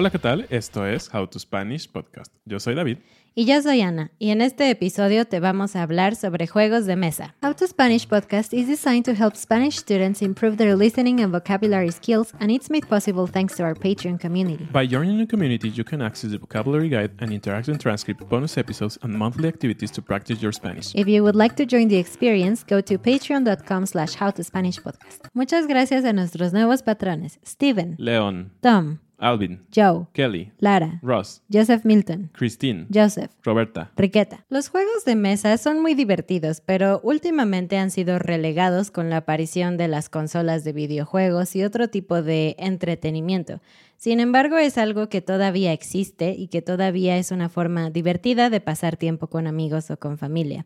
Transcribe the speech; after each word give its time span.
Hola, 0.00 0.08
¿qué 0.08 0.18
tal? 0.18 0.46
Esto 0.48 0.86
es 0.86 1.12
How 1.12 1.26
to 1.26 1.38
Spanish 1.38 1.86
Podcast. 1.86 2.32
Yo 2.46 2.58
soy 2.58 2.74
David. 2.74 3.00
Y 3.34 3.44
yo 3.44 3.60
soy 3.60 3.82
Ana, 3.82 4.10
y 4.18 4.30
en 4.30 4.40
este 4.40 4.70
episodio 4.70 5.26
te 5.26 5.40
vamos 5.40 5.76
a 5.76 5.82
hablar 5.82 6.16
sobre 6.16 6.46
juegos 6.46 6.86
de 6.86 6.96
mesa. 6.96 7.34
How 7.42 7.52
to 7.52 7.66
Spanish 7.66 8.08
podcast 8.08 8.54
is 8.54 8.66
designed 8.66 9.04
to 9.04 9.12
help 9.12 9.36
Spanish 9.36 9.76
students 9.76 10.22
improve 10.22 10.56
their 10.56 10.74
listening 10.74 11.20
and 11.20 11.30
vocabulary 11.30 11.92
skills, 11.92 12.32
and 12.40 12.50
it's 12.50 12.70
made 12.70 12.88
possible 12.88 13.26
thanks 13.30 13.54
to 13.56 13.62
our 13.62 13.74
Patreon 13.74 14.18
community. 14.18 14.66
By 14.72 14.86
joining 14.86 15.18
the 15.18 15.26
community, 15.26 15.68
you 15.68 15.84
can 15.84 16.00
access 16.00 16.30
the 16.30 16.38
vocabulary 16.38 16.88
guide 16.88 17.10
and 17.18 17.30
interactive 17.30 17.78
transcript, 17.78 18.26
bonus 18.26 18.56
episodes, 18.56 18.98
and 19.02 19.12
monthly 19.12 19.48
activities 19.48 19.90
to 19.90 20.00
practice 20.00 20.40
your 20.40 20.52
Spanish. 20.52 20.94
If 20.94 21.08
you 21.08 21.22
would 21.24 21.36
like 21.36 21.56
to 21.56 21.66
join 21.66 21.88
the 21.88 21.98
experience, 21.98 22.64
go 22.64 22.80
to 22.80 22.96
patreon.com 22.96 23.84
slash 23.84 24.16
howtospanishpodcast. 24.16 25.28
Muchas 25.34 25.66
gracias 25.66 26.06
a 26.06 26.14
nuestros 26.14 26.54
nuevos 26.54 26.80
patrones, 26.80 27.38
Steven, 27.44 27.96
Leon, 27.98 28.50
Tom, 28.62 28.98
Alvin, 29.20 29.60
Joe, 29.74 30.06
Kelly, 30.12 30.50
Lara, 30.58 30.98
Ross, 31.02 31.42
Joseph 31.52 31.84
Milton, 31.84 32.30
Christine, 32.32 32.86
Joseph, 32.92 33.30
Roberta. 33.44 33.92
Riqueta. 33.96 34.44
Los 34.48 34.68
juegos 34.68 35.04
de 35.04 35.14
mesa 35.14 35.56
son 35.58 35.80
muy 35.80 35.94
divertidos, 35.94 36.60
pero 36.60 37.00
últimamente 37.04 37.76
han 37.76 37.90
sido 37.90 38.18
relegados 38.18 38.90
con 38.90 39.10
la 39.10 39.18
aparición 39.18 39.76
de 39.76 39.88
las 39.88 40.08
consolas 40.08 40.64
de 40.64 40.72
videojuegos 40.72 41.54
y 41.54 41.62
otro 41.62 41.88
tipo 41.88 42.22
de 42.22 42.56
entretenimiento. 42.58 43.60
Sin 43.98 44.18
embargo, 44.18 44.56
es 44.56 44.78
algo 44.78 45.10
que 45.10 45.20
todavía 45.20 45.74
existe 45.74 46.34
y 46.36 46.48
que 46.48 46.62
todavía 46.62 47.18
es 47.18 47.30
una 47.30 47.50
forma 47.50 47.90
divertida 47.90 48.48
de 48.48 48.62
pasar 48.62 48.96
tiempo 48.96 49.26
con 49.26 49.46
amigos 49.46 49.90
o 49.90 49.98
con 49.98 50.16
familia. 50.16 50.64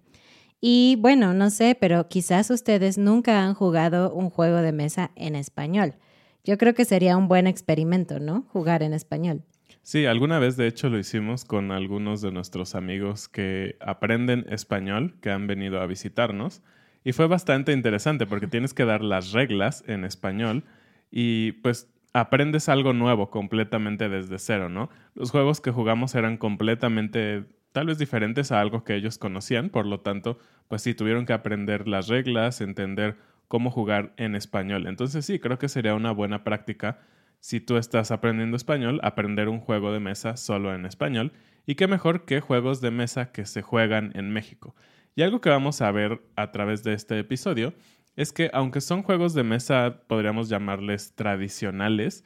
Y 0.60 0.96
bueno, 1.00 1.34
no 1.34 1.50
sé, 1.50 1.76
pero 1.78 2.08
quizás 2.08 2.48
ustedes 2.50 2.96
nunca 2.96 3.44
han 3.44 3.54
jugado 3.54 4.14
un 4.14 4.30
juego 4.30 4.58
de 4.58 4.72
mesa 4.72 5.10
en 5.16 5.34
español. 5.34 5.96
Yo 6.44 6.58
creo 6.58 6.74
que 6.74 6.84
sería 6.84 7.16
un 7.16 7.26
buen 7.26 7.46
experimento, 7.46 8.20
¿no? 8.20 8.42
Jugar 8.52 8.82
en 8.82 8.92
español. 8.92 9.42
Sí, 9.82 10.06
alguna 10.06 10.38
vez 10.38 10.56
de 10.56 10.66
hecho 10.66 10.88
lo 10.88 10.98
hicimos 10.98 11.44
con 11.44 11.72
algunos 11.72 12.20
de 12.20 12.32
nuestros 12.32 12.74
amigos 12.74 13.28
que 13.28 13.76
aprenden 13.80 14.46
español, 14.48 15.16
que 15.20 15.30
han 15.30 15.46
venido 15.46 15.80
a 15.80 15.86
visitarnos. 15.86 16.62
Y 17.02 17.12
fue 17.12 17.26
bastante 17.26 17.72
interesante 17.72 18.26
porque 18.26 18.46
tienes 18.46 18.72
que 18.74 18.84
dar 18.84 19.02
las 19.02 19.32
reglas 19.32 19.84
en 19.86 20.04
español 20.04 20.64
y 21.10 21.52
pues 21.52 21.90
aprendes 22.12 22.68
algo 22.68 22.92
nuevo 22.92 23.30
completamente 23.30 24.08
desde 24.08 24.38
cero, 24.38 24.68
¿no? 24.68 24.88
Los 25.14 25.30
juegos 25.30 25.60
que 25.60 25.70
jugamos 25.70 26.14
eran 26.14 26.36
completamente 26.36 27.44
tal 27.72 27.86
vez 27.86 27.98
diferentes 27.98 28.52
a 28.52 28.60
algo 28.60 28.84
que 28.84 28.94
ellos 28.94 29.18
conocían, 29.18 29.68
por 29.68 29.84
lo 29.84 30.00
tanto, 30.00 30.38
pues 30.68 30.80
sí, 30.82 30.94
tuvieron 30.94 31.26
que 31.26 31.32
aprender 31.32 31.88
las 31.88 32.06
reglas, 32.06 32.60
entender 32.60 33.16
cómo 33.48 33.70
jugar 33.70 34.14
en 34.16 34.34
español. 34.34 34.86
Entonces 34.86 35.24
sí, 35.24 35.38
creo 35.38 35.58
que 35.58 35.68
sería 35.68 35.94
una 35.94 36.12
buena 36.12 36.44
práctica 36.44 37.00
si 37.40 37.60
tú 37.60 37.76
estás 37.76 38.10
aprendiendo 38.10 38.56
español, 38.56 39.00
aprender 39.02 39.48
un 39.48 39.60
juego 39.60 39.92
de 39.92 40.00
mesa 40.00 40.36
solo 40.36 40.74
en 40.74 40.86
español. 40.86 41.32
Y 41.66 41.74
qué 41.74 41.86
mejor 41.86 42.24
que 42.24 42.40
juegos 42.40 42.80
de 42.80 42.90
mesa 42.90 43.32
que 43.32 43.44
se 43.44 43.62
juegan 43.62 44.12
en 44.14 44.30
México. 44.30 44.74
Y 45.14 45.22
algo 45.22 45.40
que 45.40 45.50
vamos 45.50 45.82
a 45.82 45.90
ver 45.90 46.22
a 46.36 46.52
través 46.52 46.82
de 46.84 46.94
este 46.94 47.18
episodio 47.18 47.74
es 48.16 48.32
que 48.32 48.50
aunque 48.52 48.80
son 48.80 49.02
juegos 49.02 49.34
de 49.34 49.44
mesa, 49.44 50.02
podríamos 50.06 50.48
llamarles 50.48 51.14
tradicionales, 51.14 52.24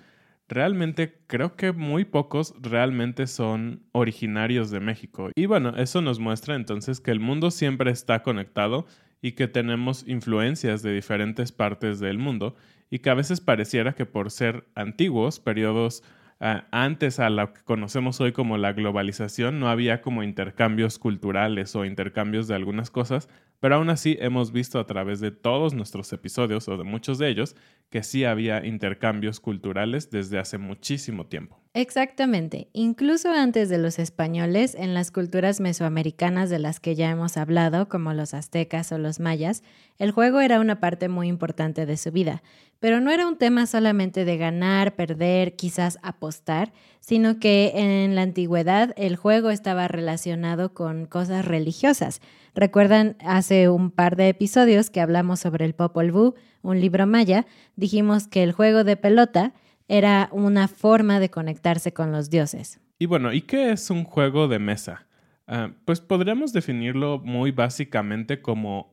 realmente 0.49 1.21
creo 1.27 1.57
que 1.57 1.73
muy 1.73 2.05
pocos 2.05 2.55
realmente 2.61 3.27
son 3.27 3.83
originarios 3.93 4.71
de 4.71 4.81
México. 4.81 5.31
Y 5.35 5.47
bueno, 5.47 5.77
eso 5.77 6.01
nos 6.01 6.19
muestra 6.19 6.55
entonces 6.55 7.01
que 7.01 7.11
el 7.11 7.21
mundo 7.21 7.51
siempre 7.51 7.91
está 7.91 8.23
conectado 8.23 8.87
y 9.21 9.33
que 9.33 9.49
tenemos 9.49 10.07
influencias 10.07 10.83
de 10.83 10.95
diferentes 10.95 11.53
partes 11.53 12.01
del 12.01 12.19
mundo 12.19 12.55
y 12.91 13.01
que 13.01 13.11
a 13.11 13.15
veces 13.15 13.41
pareciera 13.41 13.95
que 13.95 14.07
por 14.07 14.31
ser 14.31 14.65
antiguos, 14.75 15.41
periodos 15.41 16.03
uh, 16.41 16.63
antes 16.71 17.19
a 17.21 17.31
lo 17.31 17.53
que 17.53 17.63
conocemos 17.63 18.21
hoy 18.21 18.33
como 18.33 18.59
la 18.59 18.73
globalización, 18.73 19.61
no 19.61 19.69
había 19.69 20.01
como 20.01 20.23
intercambios 20.23 20.99
culturales 20.99 21.75
o 21.77 21.85
intercambios 21.85 22.49
de 22.49 22.55
algunas 22.55 22.91
cosas, 22.91 23.29
pero 23.61 23.77
aún 23.77 23.91
así 23.91 24.17
hemos 24.21 24.53
visto 24.53 24.79
a 24.79 24.87
través 24.87 25.21
de 25.21 25.31
todos 25.31 25.75
nuestros 25.75 26.13
episodios 26.13 26.69
o 26.69 26.77
de 26.77 26.85
muchos 26.85 27.19
de 27.19 27.29
ellos 27.29 27.57
que 27.91 28.03
sí 28.03 28.25
había 28.25 28.65
intercambios 28.65 29.41
culturales 29.41 30.11
desde 30.11 30.39
hace 30.39 30.59
muchísimo 30.59 31.27
tiempo. 31.27 31.59
Exactamente. 31.75 32.69
Incluso 32.73 33.33
antes 33.33 33.69
de 33.69 33.79
los 33.79 33.99
españoles, 33.99 34.75
en 34.75 34.95
las 34.95 35.11
culturas 35.11 35.61
mesoamericanas 35.61 36.51
de 36.51 36.59
las 36.59 36.81
que 36.81 36.95
ya 36.95 37.11
hemos 37.11 37.37
hablado, 37.37 37.89
como 37.89 38.13
los 38.15 38.35
aztecas 38.35 38.91
o 38.93 38.99
los 38.99 39.21
mayas, 39.21 39.63
el 39.99 40.11
juego 40.11 40.41
era 40.41 40.61
una 40.61 40.81
parte 40.81 41.09
muy 41.09 41.29
importante 41.29 41.87
de 41.87 41.97
su 41.97 42.11
vida. 42.11 42.43
Pero 42.81 43.01
no 43.01 43.11
era 43.11 43.27
un 43.27 43.39
tema 43.39 43.67
solamente 43.67 44.25
de 44.25 44.37
ganar, 44.37 44.95
perder, 44.95 45.57
quizás 45.57 45.99
apostar, 46.03 46.73
sino 47.01 47.39
que 47.39 47.73
en 47.75 48.15
la 48.15 48.23
antigüedad 48.23 48.93
el 48.97 49.17
juego 49.17 49.51
estaba 49.51 49.89
relacionado 49.89 50.75
con 50.75 51.07
cosas 51.07 51.45
religiosas. 51.45 52.21
Recuerdan 52.59 53.17
hace 53.21 53.69
un 53.69 53.93
par 53.93 54.17
de 54.17 54.29
episodios 54.29 54.91
que 54.91 55.01
hablamos 55.01 55.39
sobre 55.39 55.65
el 55.65 55.75
Popol 55.77 56.11
Vuh, 56.11 56.35
un 56.63 56.81
libro 56.81 57.07
maya, 57.07 57.47
dijimos 57.77 58.27
que 58.27 58.43
el 58.43 58.51
juego 58.51 58.83
de 58.83 58.97
pelota 58.97 59.53
era 59.87 60.29
una 60.33 60.67
forma 60.67 61.21
de 61.21 61.31
conectarse 61.31 61.93
con 61.93 62.11
los 62.11 62.31
dioses. 62.31 62.81
Y 62.99 63.07
bueno, 63.07 63.33
¿y 63.33 63.43
qué 63.43 63.71
es 63.71 63.91
un 63.91 64.03
juego 64.03 64.49
de 64.49 64.59
mesa? 64.59 65.07
Uh, 65.47 65.73
pues 65.85 66.01
podríamos 66.01 66.53
definirlo 66.53 67.21
muy 67.25 67.53
básicamente 67.53 68.43
como 68.43 68.93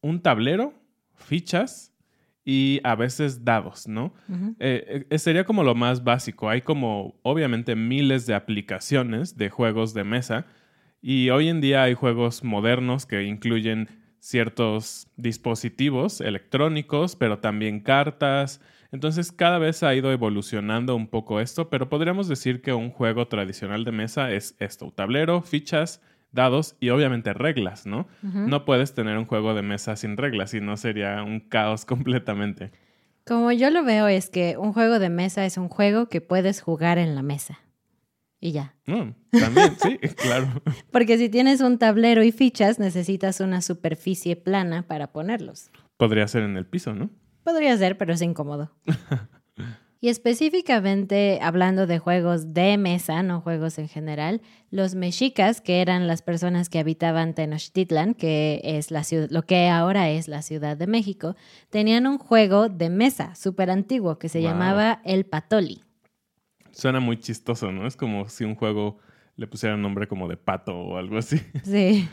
un 0.00 0.20
tablero, 0.20 0.74
fichas 1.14 1.94
y 2.44 2.80
a 2.82 2.96
veces 2.96 3.44
dados, 3.44 3.86
¿no? 3.86 4.06
Uh 4.28 4.32
-huh. 4.32 4.56
eh, 4.58 5.06
eh, 5.08 5.18
sería 5.20 5.44
como 5.44 5.62
lo 5.62 5.76
más 5.76 6.02
básico. 6.02 6.48
Hay 6.48 6.62
como 6.62 7.14
obviamente 7.22 7.76
miles 7.76 8.26
de 8.26 8.34
aplicaciones 8.34 9.36
de 9.36 9.50
juegos 9.50 9.94
de 9.94 10.02
mesa 10.02 10.46
y 11.02 11.30
hoy 11.30 11.48
en 11.48 11.60
día 11.60 11.82
hay 11.82 11.94
juegos 11.94 12.44
modernos 12.44 13.04
que 13.06 13.24
incluyen 13.24 13.88
ciertos 14.20 15.08
dispositivos 15.16 16.20
electrónicos, 16.20 17.16
pero 17.16 17.40
también 17.40 17.80
cartas. 17.80 18.60
Entonces 18.92 19.32
cada 19.32 19.58
vez 19.58 19.82
ha 19.82 19.94
ido 19.96 20.12
evolucionando 20.12 20.94
un 20.94 21.08
poco 21.08 21.40
esto, 21.40 21.68
pero 21.70 21.88
podríamos 21.88 22.28
decir 22.28 22.62
que 22.62 22.72
un 22.72 22.90
juego 22.90 23.26
tradicional 23.26 23.84
de 23.84 23.90
mesa 23.90 24.30
es 24.30 24.54
esto, 24.60 24.92
tablero, 24.92 25.42
fichas, 25.42 26.00
dados 26.30 26.76
y 26.78 26.90
obviamente 26.90 27.32
reglas, 27.32 27.84
¿no? 27.84 28.06
Uh 28.22 28.26
-huh. 28.26 28.46
No 28.48 28.64
puedes 28.64 28.94
tener 28.94 29.18
un 29.18 29.26
juego 29.26 29.54
de 29.54 29.62
mesa 29.62 29.96
sin 29.96 30.16
reglas, 30.16 30.50
si 30.50 30.60
no 30.60 30.76
sería 30.76 31.22
un 31.24 31.40
caos 31.40 31.84
completamente. 31.84 32.70
Como 33.26 33.50
yo 33.50 33.70
lo 33.70 33.82
veo 33.84 34.06
es 34.06 34.30
que 34.30 34.56
un 34.56 34.72
juego 34.72 35.00
de 35.00 35.08
mesa 35.10 35.44
es 35.46 35.56
un 35.56 35.68
juego 35.68 36.08
que 36.08 36.20
puedes 36.20 36.60
jugar 36.60 36.98
en 36.98 37.16
la 37.16 37.22
mesa. 37.22 37.58
Y 38.44 38.50
ya. 38.50 38.74
No, 38.86 39.14
también, 39.30 39.76
sí, 39.80 39.98
claro. 40.16 40.48
Porque 40.90 41.16
si 41.16 41.28
tienes 41.28 41.60
un 41.60 41.78
tablero 41.78 42.24
y 42.24 42.32
fichas, 42.32 42.80
necesitas 42.80 43.38
una 43.38 43.62
superficie 43.62 44.34
plana 44.34 44.82
para 44.88 45.12
ponerlos. 45.12 45.70
Podría 45.96 46.26
ser 46.26 46.42
en 46.42 46.56
el 46.56 46.66
piso, 46.66 46.92
¿no? 46.92 47.08
Podría 47.44 47.76
ser, 47.78 47.96
pero 47.96 48.12
es 48.12 48.20
incómodo. 48.20 48.72
y 50.00 50.08
específicamente 50.08 51.38
hablando 51.40 51.86
de 51.86 52.00
juegos 52.00 52.52
de 52.52 52.76
mesa, 52.78 53.22
no 53.22 53.40
juegos 53.40 53.78
en 53.78 53.88
general, 53.88 54.40
los 54.70 54.96
mexicas, 54.96 55.60
que 55.60 55.80
eran 55.80 56.08
las 56.08 56.22
personas 56.22 56.68
que 56.68 56.80
habitaban 56.80 57.34
Tenochtitlan, 57.34 58.14
que 58.14 58.60
es 58.64 58.90
la 58.90 59.04
ciudad, 59.04 59.28
lo 59.30 59.42
que 59.42 59.68
ahora 59.68 60.10
es 60.10 60.26
la 60.26 60.42
Ciudad 60.42 60.76
de 60.76 60.88
México, 60.88 61.36
tenían 61.70 62.08
un 62.08 62.18
juego 62.18 62.68
de 62.68 62.90
mesa 62.90 63.36
súper 63.36 63.70
antiguo 63.70 64.18
que 64.18 64.28
se 64.28 64.40
Wow. 64.40 64.48
llamaba 64.48 65.00
el 65.04 65.26
Patoli. 65.26 65.84
Suena 66.72 67.00
muy 67.00 67.18
chistoso, 67.18 67.70
¿no? 67.72 67.86
Es 67.86 67.96
como 67.96 68.28
si 68.28 68.44
un 68.44 68.54
juego 68.54 68.98
le 69.36 69.46
pusiera 69.46 69.76
nombre 69.76 70.06
como 70.06 70.28
de 70.28 70.36
pato 70.36 70.76
o 70.76 70.96
algo 70.98 71.18
así. 71.18 71.40
Sí. 71.64 72.08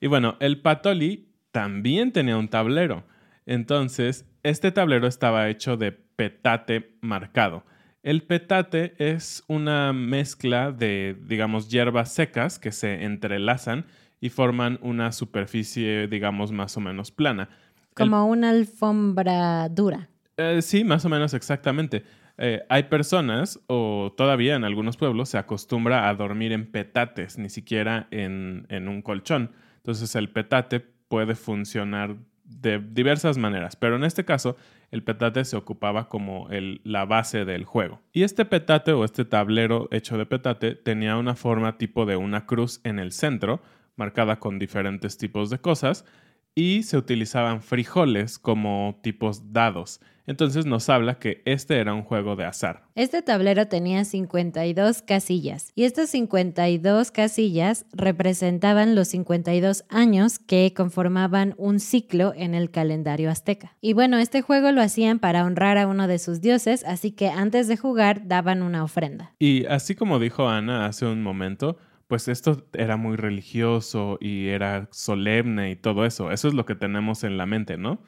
Y 0.00 0.06
bueno, 0.06 0.36
el 0.40 0.60
Patoli 0.60 1.28
también 1.52 2.12
tenía 2.12 2.36
un 2.36 2.48
tablero. 2.48 3.04
Entonces, 3.46 4.24
este 4.42 4.70
tablero 4.72 5.06
estaba 5.06 5.48
hecho 5.48 5.76
de 5.76 5.92
petate 5.92 6.96
marcado. 7.00 7.64
El 8.02 8.22
petate 8.22 8.94
es 8.98 9.44
una 9.48 9.92
mezcla 9.92 10.72
de, 10.72 11.16
digamos, 11.26 11.68
hierbas 11.68 12.12
secas 12.12 12.58
que 12.58 12.72
se 12.72 13.04
entrelazan 13.04 13.84
y 14.20 14.30
forman 14.30 14.78
una 14.82 15.12
superficie, 15.12 16.06
digamos, 16.06 16.52
más 16.52 16.76
o 16.76 16.80
menos 16.80 17.10
plana. 17.10 17.48
El- 17.50 17.94
Como 17.94 18.26
una 18.26 18.50
alfombra 18.50 19.68
dura. 19.68 20.08
eh, 20.38 20.62
sí, 20.62 20.84
más 20.84 21.04
o 21.04 21.08
menos 21.10 21.34
exactamente. 21.34 22.04
Eh, 22.42 22.64
hay 22.70 22.84
personas, 22.84 23.60
o 23.66 24.14
todavía 24.16 24.56
en 24.56 24.64
algunos 24.64 24.96
pueblos, 24.96 25.28
se 25.28 25.36
acostumbra 25.36 26.08
a 26.08 26.14
dormir 26.14 26.52
en 26.52 26.70
petates, 26.70 27.36
ni 27.36 27.50
siquiera 27.50 28.08
en, 28.10 28.66
un 28.70 29.02
colchón. 29.02 29.52
Entonces 29.76 30.16
el 30.16 30.30
petate 30.30 30.80
puede 30.80 31.34
funcionar 31.34 32.16
de 32.44 32.78
diversas 32.78 33.36
maneras, 33.36 33.76
pero 33.76 33.96
en 33.96 34.04
este 34.04 34.24
caso 34.24 34.56
el 34.90 35.04
petate 35.04 35.44
se 35.44 35.56
ocupaba 35.56 36.08
como 36.08 36.48
la 36.82 37.04
base 37.04 37.44
del 37.44 37.64
juego. 37.64 38.00
Y 38.10 38.22
este 38.22 38.46
petate 38.46 38.92
o 38.92 39.04
este 39.04 39.26
tablero 39.26 39.88
hecho 39.92 40.16
de 40.16 40.24
petate 40.24 40.74
tenía 40.74 41.18
una 41.18 41.36
forma 41.36 41.76
tipo 41.76 42.06
de 42.06 42.16
una 42.16 42.46
cruz 42.46 42.80
en 42.84 42.98
el 42.98 43.12
centro, 43.12 43.60
marcada 43.96 44.40
con 44.40 44.58
diferentes 44.58 45.18
tipos 45.18 45.50
de 45.50 45.58
cosas, 45.58 46.06
y 46.54 46.84
se 46.84 46.96
utilizaban 46.96 47.60
frijoles 47.62 48.38
como 48.38 48.98
tipos 49.02 49.52
dados. 49.52 50.00
Entonces 50.30 50.64
nos 50.64 50.88
habla 50.88 51.18
que 51.18 51.42
este 51.44 51.80
era 51.80 51.92
un 51.92 52.04
juego 52.04 52.36
de 52.36 52.44
azar. 52.44 52.84
Este 52.94 53.20
tablero 53.20 53.66
tenía 53.66 54.04
52 54.04 55.02
casillas 55.02 55.72
y 55.74 55.82
estas 55.82 56.10
52 56.10 57.10
casillas 57.10 57.84
representaban 57.92 58.94
los 58.94 59.08
52 59.08 59.84
años 59.88 60.38
que 60.38 60.72
conformaban 60.72 61.56
un 61.58 61.80
ciclo 61.80 62.32
en 62.36 62.54
el 62.54 62.70
calendario 62.70 63.28
azteca. 63.28 63.76
Y 63.80 63.92
bueno, 63.92 64.18
este 64.18 64.40
juego 64.40 64.70
lo 64.70 64.82
hacían 64.82 65.18
para 65.18 65.44
honrar 65.44 65.78
a 65.78 65.88
uno 65.88 66.06
de 66.06 66.20
sus 66.20 66.40
dioses, 66.40 66.84
así 66.86 67.10
que 67.10 67.26
antes 67.26 67.66
de 67.66 67.76
jugar 67.76 68.28
daban 68.28 68.62
una 68.62 68.84
ofrenda. 68.84 69.32
Y 69.40 69.66
así 69.66 69.96
como 69.96 70.20
dijo 70.20 70.48
Ana 70.48 70.86
hace 70.86 71.06
un 71.06 71.24
momento, 71.24 71.76
pues 72.06 72.28
esto 72.28 72.68
era 72.72 72.96
muy 72.96 73.16
religioso 73.16 74.16
y 74.20 74.46
era 74.46 74.86
solemne 74.92 75.72
y 75.72 75.74
todo 75.74 76.06
eso. 76.06 76.30
Eso 76.30 76.46
es 76.46 76.54
lo 76.54 76.66
que 76.66 76.76
tenemos 76.76 77.24
en 77.24 77.36
la 77.36 77.46
mente, 77.46 77.76
¿no? 77.76 78.00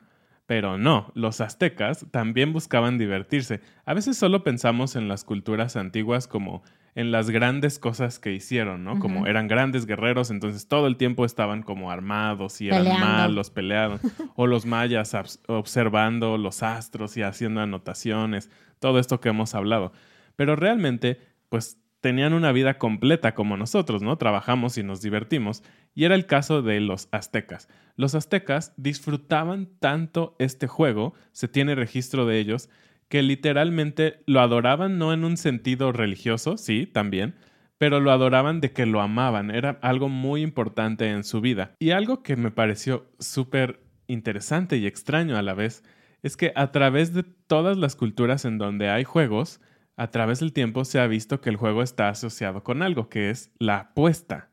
Pero 0.46 0.76
no, 0.76 1.12
los 1.14 1.40
aztecas 1.40 2.06
también 2.10 2.52
buscaban 2.52 2.98
divertirse. 2.98 3.60
A 3.84 3.94
veces 3.94 4.16
solo 4.16 4.42
pensamos 4.42 4.96
en 4.96 5.08
las 5.08 5.24
culturas 5.24 5.76
antiguas 5.76 6.26
como 6.26 6.62
en 6.94 7.10
las 7.10 7.30
grandes 7.30 7.78
cosas 7.78 8.18
que 8.18 8.32
hicieron, 8.32 8.84
¿no? 8.84 8.98
Como 8.98 9.26
eran 9.26 9.48
grandes 9.48 9.86
guerreros, 9.86 10.30
entonces 10.30 10.68
todo 10.68 10.86
el 10.86 10.96
tiempo 10.96 11.24
estaban 11.24 11.62
como 11.62 11.90
armados 11.90 12.60
y 12.60 12.68
eran 12.68 12.82
Peleando. 12.82 13.06
malos, 13.06 13.50
peleados. 13.50 14.00
o 14.36 14.46
los 14.46 14.66
mayas 14.66 15.16
observando 15.46 16.36
los 16.36 16.62
astros 16.62 17.16
y 17.16 17.22
haciendo 17.22 17.62
anotaciones, 17.62 18.50
todo 18.78 18.98
esto 18.98 19.20
que 19.20 19.30
hemos 19.30 19.54
hablado. 19.54 19.92
Pero 20.36 20.54
realmente, 20.54 21.18
pues 21.48 21.78
tenían 22.02 22.34
una 22.34 22.52
vida 22.52 22.78
completa 22.78 23.32
como 23.32 23.56
nosotros, 23.56 24.02
¿no? 24.02 24.18
Trabajamos 24.18 24.76
y 24.76 24.82
nos 24.82 25.00
divertimos. 25.00 25.62
Y 25.94 26.04
era 26.04 26.14
el 26.14 26.26
caso 26.26 26.60
de 26.60 26.80
los 26.80 27.08
aztecas. 27.12 27.68
Los 27.96 28.14
aztecas 28.14 28.72
disfrutaban 28.76 29.68
tanto 29.78 30.36
este 30.38 30.66
juego, 30.66 31.14
se 31.32 31.48
tiene 31.48 31.74
registro 31.74 32.26
de 32.26 32.38
ellos, 32.38 32.68
que 33.08 33.22
literalmente 33.22 34.22
lo 34.26 34.40
adoraban 34.40 34.98
no 34.98 35.12
en 35.12 35.24
un 35.24 35.36
sentido 35.36 35.92
religioso, 35.92 36.56
sí, 36.56 36.86
también, 36.86 37.34
pero 37.76 38.00
lo 38.00 38.12
adoraban 38.12 38.60
de 38.60 38.72
que 38.72 38.86
lo 38.86 39.00
amaban, 39.00 39.50
era 39.50 39.78
algo 39.82 40.08
muy 40.08 40.42
importante 40.42 41.10
en 41.10 41.24
su 41.24 41.40
vida. 41.40 41.74
Y 41.78 41.90
algo 41.90 42.22
que 42.22 42.36
me 42.36 42.50
pareció 42.50 43.10
súper 43.18 43.80
interesante 44.06 44.76
y 44.76 44.86
extraño 44.86 45.36
a 45.36 45.42
la 45.42 45.54
vez, 45.54 45.82
es 46.22 46.36
que 46.36 46.52
a 46.54 46.70
través 46.70 47.12
de 47.12 47.24
todas 47.24 47.76
las 47.76 47.96
culturas 47.96 48.44
en 48.44 48.56
donde 48.56 48.88
hay 48.88 49.04
juegos, 49.04 49.60
a 49.96 50.10
través 50.10 50.40
del 50.40 50.52
tiempo 50.52 50.84
se 50.84 51.00
ha 51.00 51.06
visto 51.06 51.40
que 51.40 51.50
el 51.50 51.56
juego 51.56 51.82
está 51.82 52.08
asociado 52.08 52.62
con 52.62 52.82
algo, 52.82 53.08
que 53.08 53.30
es 53.30 53.50
la 53.58 53.78
apuesta. 53.78 54.51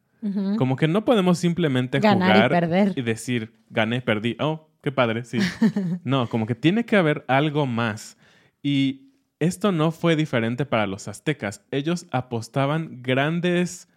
Como 0.57 0.75
que 0.75 0.87
no 0.87 1.05
podemos 1.05 1.37
simplemente 1.37 1.99
Ganar 1.99 2.29
y 2.29 2.33
jugar 2.33 2.49
perder. 2.49 2.93
y 2.95 3.01
decir, 3.01 3.53
gané, 3.69 4.01
perdí. 4.01 4.35
Oh, 4.39 4.69
qué 4.81 4.91
padre, 4.91 5.23
sí. 5.23 5.39
no, 6.03 6.27
como 6.27 6.45
que 6.45 6.55
tiene 6.55 6.85
que 6.85 6.97
haber 6.97 7.23
algo 7.27 7.65
más. 7.65 8.17
Y 8.61 9.13
esto 9.39 9.71
no 9.71 9.91
fue 9.91 10.15
diferente 10.15 10.65
para 10.65 10.87
los 10.87 11.07
aztecas. 11.07 11.63
Ellos 11.71 12.07
apostaban 12.11 13.01
grandes 13.01 13.87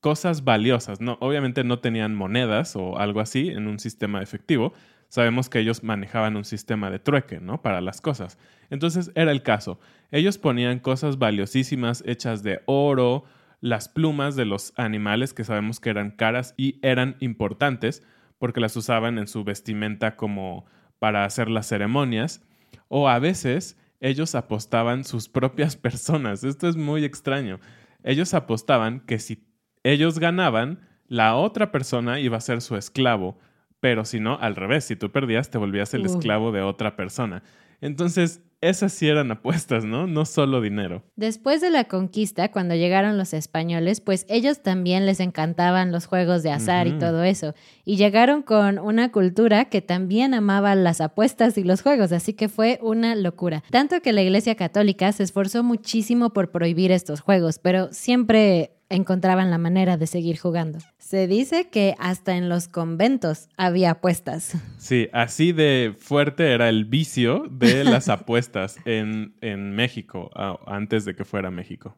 cosas 0.00 0.44
valiosas. 0.44 1.00
No, 1.00 1.18
obviamente 1.20 1.64
no 1.64 1.78
tenían 1.78 2.14
monedas 2.14 2.74
o 2.76 2.98
algo 2.98 3.20
así 3.20 3.48
en 3.48 3.68
un 3.68 3.78
sistema 3.78 4.22
efectivo. 4.22 4.72
Sabemos 5.08 5.48
que 5.48 5.60
ellos 5.60 5.82
manejaban 5.82 6.36
un 6.36 6.44
sistema 6.44 6.90
de 6.90 6.98
trueque, 6.98 7.40
¿no? 7.40 7.62
Para 7.62 7.80
las 7.80 8.00
cosas. 8.00 8.38
Entonces 8.70 9.10
era 9.14 9.30
el 9.30 9.42
caso. 9.42 9.80
Ellos 10.10 10.36
ponían 10.36 10.80
cosas 10.80 11.18
valiosísimas 11.18 12.02
hechas 12.06 12.42
de 12.42 12.60
oro, 12.66 13.24
las 13.60 13.88
plumas 13.88 14.36
de 14.36 14.44
los 14.44 14.72
animales 14.76 15.34
que 15.34 15.44
sabemos 15.44 15.80
que 15.80 15.90
eran 15.90 16.10
caras 16.10 16.54
y 16.56 16.78
eran 16.82 17.16
importantes 17.20 18.02
porque 18.38 18.60
las 18.60 18.76
usaban 18.76 19.18
en 19.18 19.26
su 19.26 19.44
vestimenta 19.44 20.16
como 20.16 20.64
para 20.98 21.24
hacer 21.24 21.48
las 21.48 21.66
ceremonias. 21.66 22.44
O 22.88 23.08
a 23.08 23.18
veces 23.18 23.76
ellos 24.00 24.34
apostaban 24.34 25.04
sus 25.04 25.28
propias 25.28 25.76
personas. 25.76 26.44
Esto 26.44 26.68
es 26.68 26.76
muy 26.76 27.04
extraño. 27.04 27.60
Ellos 28.04 28.34
apostaban 28.34 29.00
que 29.00 29.18
si 29.18 29.44
ellos 29.82 30.18
ganaban, 30.18 30.80
la 31.08 31.34
otra 31.34 31.72
persona 31.72 32.20
iba 32.20 32.36
a 32.36 32.42
ser 32.42 32.60
su 32.60 32.76
esclavo. 32.76 33.38
Pero 33.80 34.04
si 34.04 34.20
no, 34.20 34.38
al 34.38 34.56
revés, 34.56 34.84
si 34.84 34.96
tú 34.96 35.10
perdías, 35.10 35.50
te 35.50 35.58
volvías 35.58 35.94
el 35.94 36.04
esclavo 36.04 36.50
de 36.50 36.62
otra 36.62 36.96
persona. 36.96 37.42
Entonces, 37.80 38.42
esas 38.60 38.92
sí 38.92 39.08
eran 39.08 39.30
apuestas, 39.30 39.84
¿no? 39.84 40.06
No 40.06 40.24
solo 40.24 40.60
dinero. 40.60 41.04
Después 41.16 41.60
de 41.60 41.70
la 41.70 41.84
conquista, 41.84 42.50
cuando 42.50 42.74
llegaron 42.74 43.16
los 43.16 43.32
españoles, 43.32 44.00
pues 44.00 44.26
ellos 44.28 44.62
también 44.62 45.06
les 45.06 45.20
encantaban 45.20 45.92
los 45.92 46.06
juegos 46.06 46.42
de 46.42 46.50
azar 46.50 46.86
y 46.88 46.98
todo 46.98 47.22
eso. 47.22 47.54
Y 47.84 47.96
llegaron 47.96 48.42
con 48.42 48.78
una 48.78 49.12
cultura 49.12 49.66
que 49.66 49.80
también 49.80 50.34
amaba 50.34 50.74
las 50.74 51.00
apuestas 51.00 51.56
y 51.56 51.64
los 51.64 51.82
juegos, 51.82 52.12
así 52.12 52.32
que 52.32 52.48
fue 52.48 52.78
una 52.82 53.14
locura. 53.14 53.62
Tanto 53.70 54.00
que 54.00 54.12
la 54.12 54.22
Iglesia 54.22 54.56
Católica 54.56 55.12
se 55.12 55.22
esforzó 55.22 55.62
muchísimo 55.62 56.30
por 56.30 56.50
prohibir 56.50 56.90
estos 56.90 57.20
juegos, 57.20 57.58
pero 57.58 57.92
siempre 57.92 58.77
encontraban 58.88 59.50
la 59.50 59.58
manera 59.58 59.96
de 59.96 60.06
seguir 60.06 60.38
jugando. 60.38 60.78
Se 60.98 61.26
dice 61.26 61.68
que 61.70 61.94
hasta 61.98 62.36
en 62.36 62.48
los 62.48 62.68
conventos 62.68 63.48
había 63.56 63.92
apuestas. 63.92 64.56
Sí, 64.78 65.08
así 65.12 65.52
de 65.52 65.94
fuerte 65.98 66.52
era 66.52 66.68
el 66.68 66.84
vicio 66.84 67.44
de 67.50 67.84
las 67.84 68.08
apuestas 68.08 68.76
en, 68.84 69.34
en 69.40 69.72
México, 69.72 70.30
antes 70.66 71.04
de 71.04 71.14
que 71.14 71.24
fuera 71.24 71.50
México. 71.50 71.96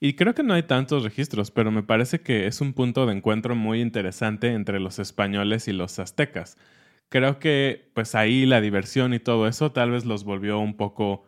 Y 0.00 0.14
creo 0.14 0.34
que 0.34 0.44
no 0.44 0.54
hay 0.54 0.62
tantos 0.62 1.02
registros, 1.02 1.50
pero 1.50 1.70
me 1.70 1.82
parece 1.82 2.20
que 2.20 2.46
es 2.46 2.60
un 2.60 2.72
punto 2.72 3.06
de 3.06 3.14
encuentro 3.14 3.56
muy 3.56 3.80
interesante 3.80 4.52
entre 4.52 4.78
los 4.78 5.00
españoles 5.00 5.66
y 5.66 5.72
los 5.72 5.98
aztecas. 5.98 6.56
Creo 7.08 7.38
que 7.38 7.90
pues 7.94 8.14
ahí 8.14 8.46
la 8.46 8.60
diversión 8.60 9.12
y 9.12 9.18
todo 9.18 9.48
eso 9.48 9.72
tal 9.72 9.90
vez 9.90 10.04
los 10.04 10.24
volvió 10.24 10.58
un 10.58 10.76
poco 10.76 11.24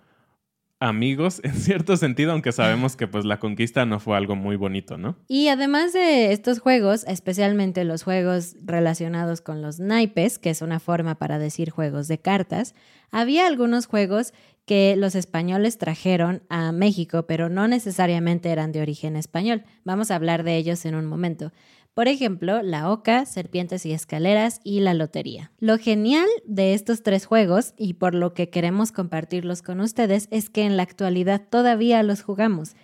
amigos 0.80 1.40
en 1.44 1.54
cierto 1.54 1.96
sentido, 1.96 2.32
aunque 2.32 2.52
sabemos 2.52 2.96
que 2.96 3.06
pues 3.06 3.24
la 3.24 3.38
conquista 3.38 3.86
no 3.86 4.00
fue 4.00 4.16
algo 4.16 4.34
muy 4.34 4.56
bonito, 4.56 4.96
¿no? 4.96 5.16
Y 5.28 5.48
además 5.48 5.92
de 5.92 6.32
estos 6.32 6.58
juegos, 6.58 7.04
especialmente 7.06 7.84
los 7.84 8.02
juegos 8.02 8.56
relacionados 8.64 9.40
con 9.40 9.62
los 9.62 9.78
naipes, 9.78 10.38
que 10.38 10.50
es 10.50 10.62
una 10.62 10.80
forma 10.80 11.16
para 11.16 11.38
decir 11.38 11.70
juegos 11.70 12.08
de 12.08 12.18
cartas, 12.18 12.74
había 13.12 13.46
algunos 13.46 13.86
juegos 13.86 14.32
que 14.66 14.94
los 14.96 15.16
españoles 15.16 15.78
trajeron 15.78 16.42
a 16.48 16.70
México, 16.70 17.26
pero 17.26 17.48
no 17.48 17.66
necesariamente 17.66 18.50
eran 18.50 18.70
de 18.70 18.80
origen 18.80 19.16
español. 19.16 19.64
Vamos 19.84 20.10
a 20.10 20.14
hablar 20.14 20.44
de 20.44 20.56
ellos 20.56 20.84
en 20.84 20.94
un 20.94 21.06
momento. 21.06 21.52
Por 22.00 22.08
ejemplo, 22.08 22.62
la 22.62 22.90
oca, 22.90 23.26
serpientes 23.26 23.84
y 23.84 23.92
escaleras 23.92 24.62
y 24.64 24.80
la 24.80 24.94
lotería. 24.94 25.50
Lo 25.60 25.76
genial 25.76 26.24
de 26.46 26.72
estos 26.72 27.02
tres 27.02 27.26
juegos 27.26 27.74
y 27.76 27.92
por 27.92 28.14
lo 28.14 28.32
que 28.32 28.48
queremos 28.48 28.90
compartirlos 28.90 29.60
con 29.60 29.80
ustedes 29.80 30.26
es 30.30 30.48
que 30.48 30.64
en 30.64 30.78
la 30.78 30.82
actualidad 30.82 31.42
todavía 31.50 32.02
los 32.02 32.22
jugamos. 32.22 32.74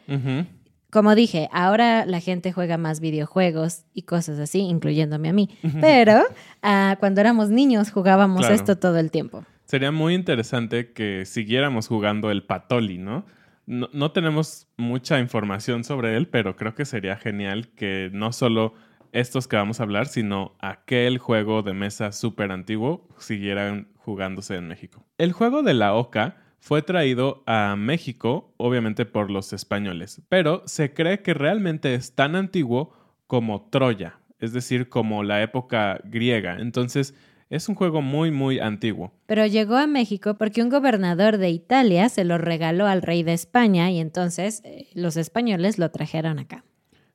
Como 0.91 1.15
dije, 1.15 1.49
ahora 1.51 2.05
la 2.05 2.21
gente 2.21 2.53
juega 2.53 2.77
más 2.77 3.01
videojuegos 3.01 3.87
y 3.95 4.03
cosas 4.03 4.39
así, 4.39 4.59
incluyéndome 4.59 5.31
a 5.31 5.33
mí. 5.33 5.49
Pero 5.81 6.21
ah, 6.63 6.99
cuando 7.01 7.23
éramos 7.23 7.49
niños 7.49 7.91
jugábamos 7.93 8.47
esto 8.51 8.77
todo 8.77 8.99
el 8.99 9.11
tiempo. 9.11 9.47
Sería 9.65 9.93
muy 9.93 10.13
interesante 10.13 10.93
que 10.93 11.25
siguiéramos 11.25 11.89
jugando 11.89 12.31
el 12.31 12.43
Patoli, 12.43 12.99
¿no? 12.99 13.25
¿no? 13.65 14.13
tenemos 14.13 14.69
mucha 14.77 15.19
información 15.21 15.85
sobre 15.85 16.19
él, 16.19 16.29
pero 16.29 16.55
creo 16.55 16.75
que 16.75 16.85
sería 16.85 17.17
genial 17.17 17.69
que 17.69 18.11
no 18.13 18.33
solo 18.33 18.75
estos 19.13 19.49
que 19.49 19.57
vamos 19.57 19.81
a 19.81 19.85
hablar, 19.85 20.07
sino 20.07 20.57
aquel 20.61 21.19
juego 21.19 21.63
de 21.63 21.75
mesa 21.75 22.13
súper 22.13 22.53
antiguo 22.53 23.09
siguieran 23.19 23.89
jugándose 23.97 24.57
en 24.57 24.69
México. 24.69 25.05
El 25.19 25.33
juego 25.33 25.63
de 25.63 25.75
la 25.75 25.95
Oca 25.95 26.37
fue 26.59 26.83
traído 26.83 27.43
a 27.47 27.77
México, 27.77 28.53
obviamente 28.57 29.07
por 29.07 29.31
los 29.31 29.53
españoles, 29.53 30.23
pero 30.29 30.63
se 30.67 30.93
cree 30.95 31.23
que 31.23 31.35
realmente 31.35 31.95
es 31.95 32.15
tan 32.15 32.35
antiguo 32.37 32.93
como 33.27 33.69
Troya, 33.71 34.19
es 34.39 34.53
decir, 34.53 34.89
como 34.89 35.23
la 35.23 35.43
época 35.43 36.01
griega. 36.05 36.57
Entonces, 36.59 37.15
es 37.51 37.69
un 37.69 37.75
juego 37.75 38.03
muy, 38.03 38.31
muy 38.31 38.59
antiguo. 38.59 39.13
Pero 39.27 39.47
llegó 39.47 39.77
a 39.77 39.87
México 39.87 40.37
porque 40.37 40.63
un 40.63 40.69
gobernador 40.69 41.39
de 41.39 41.51
Italia 41.51 42.09
se 42.09 42.25
lo 42.25 42.39
regaló 42.39 42.87
al 42.87 43.03
rey 43.03 43.23
de 43.23 43.33
España 43.33 43.91
y 43.91 44.01
entonces 44.01 44.63
eh, 44.65 44.89
los 44.95 45.17
españoles 45.17 45.79
lo 45.79 45.91
trajeron 45.91 46.39
acá. 46.39 46.65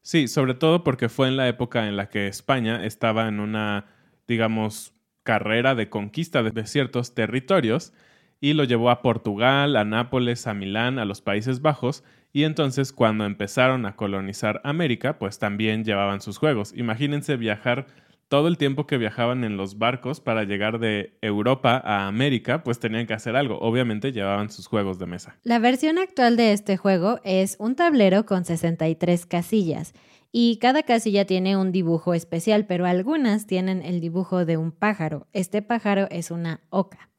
Sí, 0.04 0.28
sobre 0.28 0.56
todo 0.56 0.84
porque 0.84 1.10
fue 1.10 1.28
en 1.28 1.38
la 1.38 1.48
época 1.48 1.88
en 1.88 1.96
la 1.96 2.10
que 2.10 2.28
España 2.28 2.84
estaba 2.86 3.28
en 3.28 3.40
una, 3.40 3.86
digamos, 4.28 4.94
carrera 5.24 5.76
de 5.76 5.90
conquista 5.90 6.42
de 6.42 6.66
ciertos 6.66 7.14
territorios 7.14 7.94
y 8.40 8.54
lo 8.54 8.64
llevó 8.64 8.90
a 8.90 9.04
Portugal, 9.04 9.76
a 9.76 9.86
Nápoles, 9.86 10.48
a 10.48 10.56
Milán, 10.56 10.98
a 10.98 11.06
los 11.06 11.22
Países 11.22 11.62
Bajos, 11.62 12.04
y 12.34 12.44
entonces 12.46 12.92
cuando 12.92 13.26
empezaron 13.26 13.86
a 13.86 13.96
colonizar 13.96 14.62
América, 14.64 15.20
pues 15.20 15.38
también 15.38 15.84
llevaban 15.84 16.22
sus 16.22 16.40
juegos. 16.40 16.74
Imagínense 16.76 17.38
viajar 17.38 17.86
todo 18.32 18.48
el 18.48 18.58
tiempo 18.58 18.88
que 18.88 18.98
viajaban 18.98 19.44
en 19.44 19.58
los 19.58 19.78
barcos 19.78 20.22
para 20.22 20.46
llegar 20.46 20.80
de 20.80 21.18
Europa 21.22 21.82
a 21.84 22.08
América, 22.08 22.64
pues 22.64 22.80
tenían 22.80 23.06
que 23.06 23.14
hacer 23.14 23.36
algo. 23.36 23.60
Obviamente 23.60 24.14
llevaban 24.14 24.50
sus 24.50 24.68
juegos 24.68 24.98
de 25.00 25.06
mesa. 25.06 25.36
La 25.44 25.60
versión 25.60 25.98
actual 25.98 26.38
de 26.38 26.54
este 26.54 26.78
juego 26.78 27.20
es 27.26 27.58
un 27.60 27.76
tablero 27.76 28.26
con 28.26 28.46
63 28.46 29.26
casillas. 29.26 29.94
Y 30.32 30.60
cada 30.62 30.84
casilla 30.84 31.26
tiene 31.26 31.58
un 31.58 31.74
dibujo 31.74 32.14
especial, 32.14 32.66
pero 32.68 32.86
algunas 32.86 33.48
tienen 33.48 33.82
el 33.82 34.00
dibujo 34.00 34.46
de 34.46 34.56
un 34.56 34.72
pájaro. 34.72 35.28
Este 35.34 35.62
pájaro 35.62 36.08
es 36.10 36.32
una 36.32 36.62
oca. 36.70 37.10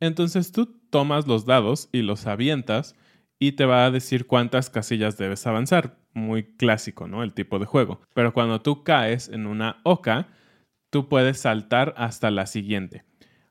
Entonces 0.00 0.52
tú 0.52 0.74
tomas 0.88 1.26
los 1.26 1.44
dados 1.44 1.90
y 1.92 2.00
los 2.00 2.26
avientas 2.26 2.96
y 3.38 3.52
te 3.52 3.64
va 3.64 3.84
a 3.84 3.90
decir 3.90 4.26
cuántas 4.26 4.70
casillas 4.70 5.16
debes 5.16 5.46
avanzar. 5.46 5.98
Muy 6.12 6.44
clásico, 6.56 7.08
¿no? 7.08 7.22
El 7.22 7.34
tipo 7.34 7.58
de 7.58 7.66
juego. 7.66 8.00
Pero 8.14 8.32
cuando 8.32 8.60
tú 8.62 8.84
caes 8.84 9.28
en 9.28 9.46
una 9.46 9.80
oca, 9.82 10.28
tú 10.90 11.08
puedes 11.08 11.40
saltar 11.40 11.94
hasta 11.96 12.30
la 12.30 12.46
siguiente. 12.46 13.04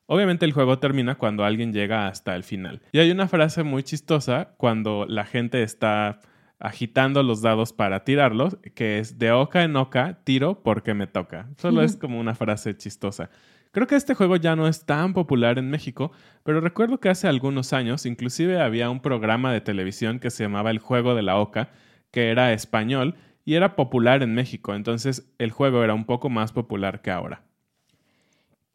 Obviamente 0.05 0.45
el 0.45 0.53
juego 0.53 0.79
termina 0.79 1.15
cuando 1.15 1.43
alguien 1.43 1.73
llega 1.73 2.07
hasta 2.07 2.35
el 2.35 2.43
final. 2.43 2.81
Y 2.91 2.99
hay 2.99 3.11
una 3.11 3.27
frase 3.27 3.63
muy 3.63 3.83
chistosa 3.83 4.53
cuando 4.57 5.05
la 5.07 5.25
gente 5.25 5.63
está 5.63 6.19
agitando 6.59 7.23
los 7.23 7.41
dados 7.41 7.73
para 7.73 8.05
tirarlos, 8.05 8.57
que 8.75 8.99
es 8.99 9.17
de 9.19 9.31
oca 9.31 9.63
en 9.63 9.75
oca, 9.75 10.21
tiro 10.23 10.63
porque 10.63 10.93
me 10.93 11.07
toca. 11.07 11.49
Solo 11.57 11.81
es 11.81 11.97
como 11.97 12.19
una 12.19 12.35
frase 12.35 12.77
chistosa. 12.77 13.29
Creo 13.73 13.87
que 13.87 13.95
este 13.95 14.13
juego 14.13 14.35
ya 14.35 14.55
no 14.55 14.67
es 14.67 14.85
tan 14.85 15.13
popular 15.13 15.57
en 15.57 15.71
México, 15.71 16.11
pero 16.43 16.61
recuerdo 16.61 16.99
que 16.99 17.09
hace 17.09 17.27
algunos 17.27 17.73
años 17.73 18.05
inclusive 18.05 18.61
había 18.61 18.91
un 18.91 18.99
programa 19.01 19.51
de 19.51 19.61
televisión 19.61 20.19
que 20.19 20.29
se 20.29 20.43
llamaba 20.43 20.69
El 20.69 20.77
Juego 20.77 21.15
de 21.15 21.23
la 21.23 21.39
Oca, 21.39 21.71
que 22.11 22.29
era 22.29 22.53
español 22.53 23.15
y 23.43 23.55
era 23.55 23.75
popular 23.75 24.21
en 24.21 24.35
México, 24.35 24.75
entonces 24.75 25.33
el 25.39 25.49
juego 25.49 25.83
era 25.83 25.95
un 25.95 26.05
poco 26.05 26.29
más 26.29 26.51
popular 26.51 27.01
que 27.01 27.09
ahora. 27.09 27.45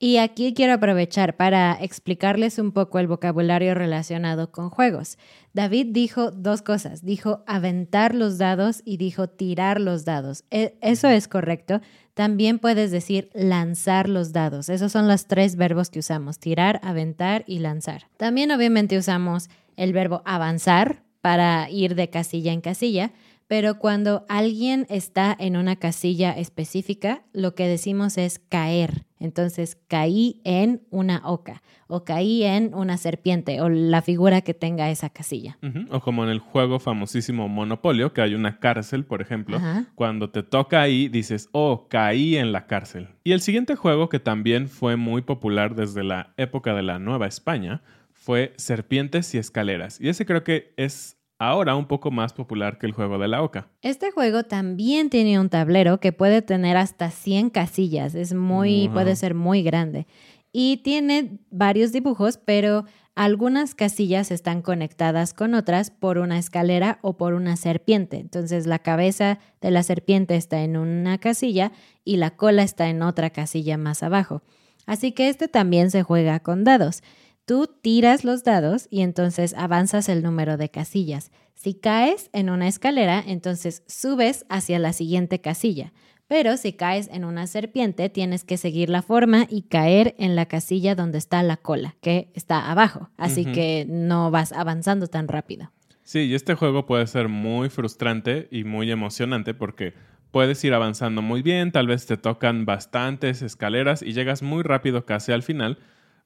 Y 0.01 0.19
aquí 0.19 0.55
quiero 0.55 0.75
aprovechar 0.75 1.37
para 1.37 1.77
explicarles 1.81 2.61
un 2.61 2.71
poco 2.71 3.01
el 3.01 3.09
vocabulario 3.09 3.75
relacionado 3.75 4.53
con 4.53 4.71
juegos. 4.71 5.19
David 5.55 5.89
dijo 5.91 6.31
dos 6.31 6.63
cosas, 6.63 7.05
dijo 7.05 7.43
aventar 7.49 8.15
los 8.15 8.39
dados 8.39 8.81
y 8.85 8.97
dijo 8.97 9.29
tirar 9.29 9.81
los 9.81 10.05
dados. 10.05 10.45
E, 10.53 10.79
eso 10.83 11.09
es 11.09 11.27
correcto. 11.27 11.81
También 12.15 12.61
puedes 12.61 12.93
decir 12.93 13.29
lanzar 13.35 14.09
los 14.09 14.33
dados. 14.33 14.69
Esos 14.69 14.93
son 14.93 15.09
los 15.09 15.27
tres 15.27 15.57
verbos 15.57 15.91
que 15.91 15.99
usamos, 15.99 16.39
tirar, 16.39 16.79
aventar 16.85 17.43
y 17.49 17.59
lanzar. 17.59 18.07
También 18.17 18.53
obviamente 18.53 18.99
usamos 18.99 19.51
el 19.77 19.93
verbo 19.93 20.23
avanzar 20.25 21.03
para 21.23 21.69
ir 21.71 21.97
de 21.97 22.09
casilla 22.09 22.53
en 22.53 22.61
casilla, 22.61 23.11
pero 23.49 23.79
cuando 23.79 24.27
alguien 24.29 24.87
está 24.91 25.35
en 25.39 25.57
una 25.57 25.77
casilla 25.77 26.33
específica, 26.33 27.23
lo 27.33 27.55
que 27.55 27.67
decimos 27.67 28.19
es 28.19 28.39
caer. 28.39 29.07
Entonces, 29.19 29.79
caí 29.89 30.41
en 30.45 30.83
una 30.91 31.23
oca 31.25 31.63
o 31.89 32.05
caí 32.05 32.45
en 32.45 32.73
una 32.75 32.99
serpiente 32.99 33.61
o 33.61 33.69
la 33.69 34.03
figura 34.03 34.43
que 34.43 34.55
tenga 34.55 34.91
esa 34.91 35.09
casilla. 35.09 35.59
O 35.91 36.01
como 36.01 36.23
en 36.25 36.31
el 36.31 36.39
juego 36.39 36.79
famosísimo 36.79 37.49
Monopolio, 37.49 38.13
que 38.13 38.21
hay 38.21 38.35
una 38.35 38.61
cárcel, 38.61 39.05
por 39.07 39.23
ejemplo. 39.23 39.59
Cuando 39.95 40.31
te 40.31 40.43
toca 40.43 40.83
ahí, 40.83 41.09
dices, 41.09 41.49
oh, 41.53 41.89
caí 41.89 42.37
en 42.37 42.53
la 42.53 42.67
cárcel. 42.67 43.09
Y 43.25 43.33
el 43.33 43.41
siguiente 43.41 43.75
juego 43.75 44.09
que 44.09 44.21
también 44.21 44.69
fue 44.69 44.97
muy 44.97 45.23
popular 45.23 45.75
desde 45.75 46.05
la 46.05 46.35
época 46.37 46.75
de 46.75 46.83
la 46.83 46.99
Nueva 46.99 47.27
España 47.27 47.83
fue 48.13 48.53
Serpientes 48.57 49.35
y 49.35 49.39
Escaleras. 49.39 50.01
Y 50.01 50.11
ese 50.11 50.27
creo 50.27 50.45
que 50.45 50.75
es 50.77 51.18
ahora 51.39 51.77
un 51.77 51.87
poco 51.87 52.11
más 52.11 52.33
popular 52.33 52.79
que 52.79 52.87
el 52.87 52.93
juego 52.93 53.19
de 53.19 53.29
la 53.29 53.43
oca. 53.43 53.69
Este 53.83 54.11
juego 54.11 54.45
también 54.45 55.11
tiene 55.11 55.39
un 55.39 55.49
tablero 55.49 56.01
que 56.01 56.13
puede 56.13 56.43
tener 56.43 56.77
hasta 56.77 57.11
100 57.11 57.51
casillas, 57.51 58.15
es 58.15 58.35
muy, 58.35 58.89
puede 58.89 59.17
ser 59.17 59.35
muy 59.35 59.63
grande. 59.63 60.07
Y 60.53 60.79
tiene 60.79 61.39
varios 61.51 61.93
dibujos, 61.93 62.39
pero 62.39 62.85
algunas 63.15 63.75
casillas 63.75 64.31
están 64.31 64.63
conectadas 64.63 65.35
con 65.35 65.55
otras 65.55 65.91
por 65.91 66.19
una 66.19 66.39
escalera 66.39 66.99
o 67.03 67.17
por 67.17 67.35
una 67.35 67.57
serpiente. 67.57 68.19
Entonces 68.19 68.67
la 68.67 68.79
cabeza 68.79 69.41
de 69.61 69.71
la 69.71 69.83
serpiente 69.83 70.37
está 70.37 70.63
en 70.63 70.77
una 70.77 71.19
casilla 71.19 71.73
y 72.05 72.17
la 72.17 72.37
cola 72.37 72.63
está 72.63 72.89
en 72.89 73.03
otra 73.03 73.31
casilla 73.31 73.77
más 73.77 74.03
abajo. 74.03 74.43
Así 74.87 75.13
que 75.13 75.29
este 75.29 75.49
también 75.49 75.91
se 75.91 76.03
juega 76.03 76.41
con 76.41 76.65
dados. 76.65 77.03
Tú 77.49 77.67
tiras 77.67 78.25
los 78.25 78.45
dados 78.45 78.89
y 78.91 79.01
entonces 79.01 79.55
avanzas 79.57 80.11
el 80.11 80.23
número 80.23 80.59
de 80.59 80.69
casillas. 80.69 81.33
Si 81.55 81.73
caes 81.73 82.29
en 82.35 82.51
una 82.51 82.69
escalera, 82.69 83.25
entonces 83.27 83.85
subes 83.87 84.45
hacia 84.51 84.79
la 84.79 84.93
siguiente 84.93 85.41
casilla. 85.41 85.95
Pero 86.27 86.59
si 86.59 86.75
caes 86.75 87.09
en 87.11 87.25
una 87.25 87.47
serpiente, 87.47 88.11
tienes 88.11 88.45
que 88.45 88.59
seguir 88.59 88.91
la 88.91 89.01
forma 89.01 89.47
y 89.49 89.63
caer 89.63 90.15
en 90.19 90.37
la 90.37 90.45
casilla 90.45 90.95
donde 90.95 91.17
está 91.17 91.43
la 91.43 91.57
cola, 91.57 91.97
que 92.03 92.31
está 92.35 92.71
abajo. 92.71 93.09
Así 93.17 93.47
que 93.47 93.87
no 93.89 94.31
vas 94.31 94.53
avanzando 94.53 95.07
tan 95.07 95.27
rápido. 95.27 95.73
Sí, 96.03 96.19
y 96.25 96.35
este 96.35 96.55
juego 96.55 96.85
puede 96.85 97.07
ser 97.07 97.29
muy 97.29 97.71
frustrante 97.71 98.49
y 98.51 98.65
muy 98.65 98.91
emocionante 98.91 99.55
porque 99.55 99.95
puedes 100.33 100.63
ir 100.65 100.75
avanzando 100.75 101.23
muy 101.23 101.41
bien, 101.41 101.73
tal 101.73 101.87
vez 101.87 102.05
te 102.05 102.19
tocan 102.19 102.67
bastantes 102.67 103.41
escaleras 103.41 104.03
y 104.03 104.13
llegas 104.13 104.43
muy 104.43 104.63
rápido 104.63 105.07
casi 105.07 105.33
al 105.33 105.43
final, 105.43 105.79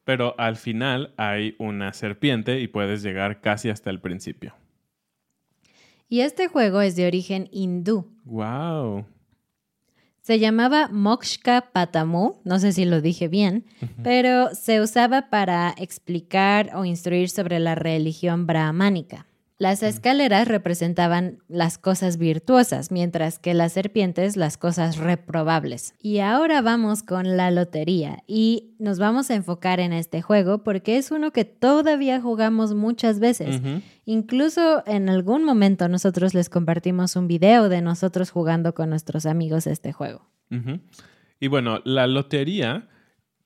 pero 0.04 0.35
al 0.38 0.56
final 0.56 1.14
hay 1.16 1.54
una 1.59 1.92
serpiente 1.92 2.61
y 2.61 2.68
puedes 2.68 3.02
llegar 3.02 3.40
casi 3.40 3.71
hasta 3.71 3.90
el 3.90 4.00
principio. 4.00 4.54
Y 6.09 6.21
este 6.21 6.49
juego 6.49 6.80
es 6.82 6.94
de 6.97 7.06
origen 7.06 7.49
hindú. 7.52 8.06
¡Wow! 8.25 9.06
Se 10.21 10.38
llamaba 10.38 10.88
Mokshka 10.88 11.73
Patamu, 11.73 12.35
no 12.44 12.61
sé 12.61 12.73
si 12.73 12.85
lo 12.85 13.00
dije 13.00 13.26
bien, 13.26 13.64
pero 14.04 14.54
se 14.54 14.80
usaba 14.80 15.30
para 15.30 15.75
explicar 15.76 16.71
o 16.76 16.85
instruir 16.85 17.28
sobre 17.28 17.59
la 17.59 17.75
religión 17.75 18.47
brahmánica. 18.47 19.26
Las 19.62 19.85
escaleras 19.85 20.49
representaban 20.49 21.38
las 21.47 21.78
cosas 21.78 22.19
virtuosas, 22.19 22.90
mientras 22.90 23.38
que 23.38 23.54
las 23.54 23.73
serpientes 23.73 24.37
las 24.37 24.57
cosas 24.57 24.97
reprobables. 24.97 25.95
Y 26.02 26.19
ahora 26.19 26.62
vamos 26.62 27.04
con 27.04 27.37
la 27.37 27.49
lotería 27.52 28.25
y 28.26 28.75
nos 28.81 28.99
vamos 28.99 29.31
a 29.31 29.37
enfocar 29.37 29.78
en 29.78 29.92
este 29.92 30.21
juego 30.21 30.64
porque 30.64 30.97
es 30.97 31.12
uno 31.12 31.31
que 31.31 31.45
todavía 31.45 32.21
jugamos 32.21 32.75
muchas 32.75 33.21
veces. 33.21 33.61
Incluso 34.04 34.83
en 34.85 35.09
algún 35.09 35.45
momento 35.45 35.88
nosotros 35.88 36.35
les 36.35 36.49
compartimos 36.49 37.14
un 37.14 37.28
video 37.28 37.69
de 37.69 37.83
nosotros 37.83 38.33
jugando 38.33 38.75
con 38.75 38.90
nuestros 38.90 39.26
amigos 39.26 39.69
este 39.69 39.92
juego. 39.92 40.28
Y 41.38 41.47
bueno, 41.47 41.81
la 41.85 42.09
lotería 42.09 42.88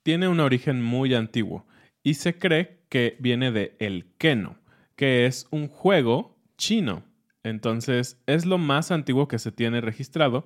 tiene 0.02 0.28
un 0.28 0.40
origen 0.40 0.82
muy 0.82 1.14
antiguo 1.14 1.66
y 2.02 2.14
se 2.14 2.38
cree 2.38 2.86
que 2.88 3.18
viene 3.20 3.52
de 3.52 3.76
el 3.80 4.14
keno 4.16 4.56
que 4.96 5.26
es 5.26 5.46
un 5.50 5.68
juego 5.68 6.36
chino. 6.56 7.04
Entonces 7.42 8.20
es 8.26 8.44
lo 8.44 8.58
más 8.58 8.90
antiguo 8.90 9.28
que 9.28 9.38
se 9.38 9.52
tiene 9.52 9.80
registrado 9.80 10.44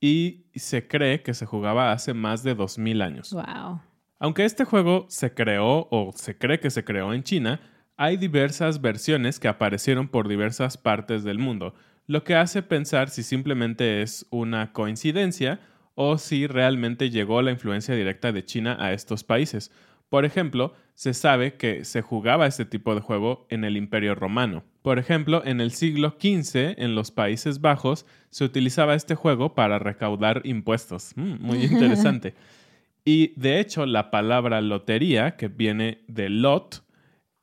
y 0.00 0.46
se 0.54 0.86
cree 0.86 1.22
que 1.22 1.32
se 1.32 1.46
jugaba 1.46 1.92
hace 1.92 2.12
más 2.12 2.42
de 2.42 2.54
2000 2.54 3.02
años. 3.02 3.32
Wow. 3.32 3.80
Aunque 4.18 4.44
este 4.44 4.64
juego 4.64 5.06
se 5.08 5.32
creó 5.32 5.88
o 5.90 6.12
se 6.14 6.36
cree 6.36 6.60
que 6.60 6.70
se 6.70 6.84
creó 6.84 7.14
en 7.14 7.22
China, 7.22 7.60
hay 7.96 8.16
diversas 8.16 8.80
versiones 8.80 9.38
que 9.38 9.48
aparecieron 9.48 10.08
por 10.08 10.28
diversas 10.28 10.76
partes 10.76 11.24
del 11.24 11.38
mundo, 11.38 11.74
lo 12.06 12.24
que 12.24 12.34
hace 12.34 12.62
pensar 12.62 13.10
si 13.10 13.22
simplemente 13.22 14.02
es 14.02 14.26
una 14.30 14.72
coincidencia 14.72 15.60
o 15.94 16.18
si 16.18 16.46
realmente 16.46 17.10
llegó 17.10 17.42
la 17.42 17.52
influencia 17.52 17.94
directa 17.94 18.32
de 18.32 18.44
China 18.44 18.76
a 18.80 18.92
estos 18.92 19.24
países. 19.24 19.70
Por 20.08 20.24
ejemplo, 20.24 20.74
se 21.02 21.14
sabe 21.14 21.54
que 21.54 21.84
se 21.84 22.00
jugaba 22.00 22.46
este 22.46 22.64
tipo 22.64 22.94
de 22.94 23.00
juego 23.00 23.44
en 23.50 23.64
el 23.64 23.76
Imperio 23.76 24.14
Romano. 24.14 24.62
Por 24.82 25.00
ejemplo, 25.00 25.42
en 25.44 25.60
el 25.60 25.72
siglo 25.72 26.10
XV, 26.10 26.80
en 26.80 26.94
los 26.94 27.10
Países 27.10 27.60
Bajos, 27.60 28.06
se 28.30 28.44
utilizaba 28.44 28.94
este 28.94 29.16
juego 29.16 29.56
para 29.56 29.80
recaudar 29.80 30.42
impuestos. 30.44 31.10
Mm, 31.16 31.44
muy 31.44 31.64
interesante. 31.64 32.34
y 33.04 33.32
de 33.34 33.58
hecho, 33.58 33.84
la 33.84 34.12
palabra 34.12 34.60
lotería, 34.60 35.34
que 35.34 35.48
viene 35.48 36.04
de 36.06 36.28
lot, 36.28 36.84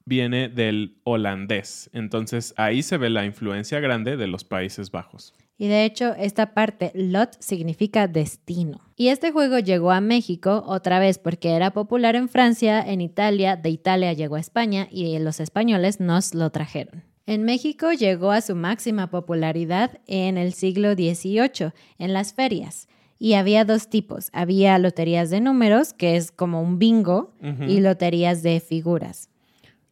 viene 0.06 0.48
del 0.48 0.96
holandés. 1.04 1.90
Entonces 1.92 2.54
ahí 2.56 2.82
se 2.82 2.96
ve 2.96 3.10
la 3.10 3.26
influencia 3.26 3.82
grande 3.82 4.16
de 4.16 4.28
los 4.28 4.46
Países 4.46 4.90
Bajos. 4.90 5.34
Y 5.60 5.68
de 5.68 5.84
hecho, 5.84 6.16
esta 6.16 6.54
parte, 6.54 6.94
lot, 6.96 7.36
significa 7.40 8.08
destino. 8.08 8.80
Y 8.96 9.10
este 9.10 9.32
juego 9.32 9.60
llegó 9.60 9.92
a 9.92 10.00
México 10.00 10.64
otra 10.66 11.00
vez 11.00 11.20
porque 11.20 11.50
era 11.50 11.72
popular 11.72 12.16
en 12.16 12.30
Francia, 12.30 12.82
en 12.82 13.02
Italia, 13.02 13.58
de 13.58 13.70
Italia 13.70 14.14
llegó 14.14 14.38
a 14.38 14.40
España 14.40 14.88
y 14.90 15.20
los 15.20 15.42
españoles 15.42 16.00
nos 16.00 16.34
lo 16.34 16.50
trajeron. 16.50 17.04
En 17.26 17.44
México 17.44 17.92
llegó 17.92 18.32
a 18.32 18.40
su 18.40 18.56
máxima 18.56 19.12
popularidad 19.12 20.00
en 20.08 20.38
el 20.38 20.54
siglo 20.54 20.94
XVIII, 20.94 21.74
en 21.98 22.14
las 22.14 22.34
ferias. 22.34 22.88
Y 23.20 23.34
había 23.34 23.66
dos 23.66 23.90
tipos. 23.90 24.30
Había 24.32 24.80
loterías 24.80 25.30
de 25.30 25.42
números, 25.42 25.92
que 25.92 26.16
es 26.16 26.32
como 26.32 26.62
un 26.62 26.80
bingo, 26.80 27.34
y 27.68 27.82
loterías 27.82 28.44
de 28.44 28.62
figuras. 28.62 29.30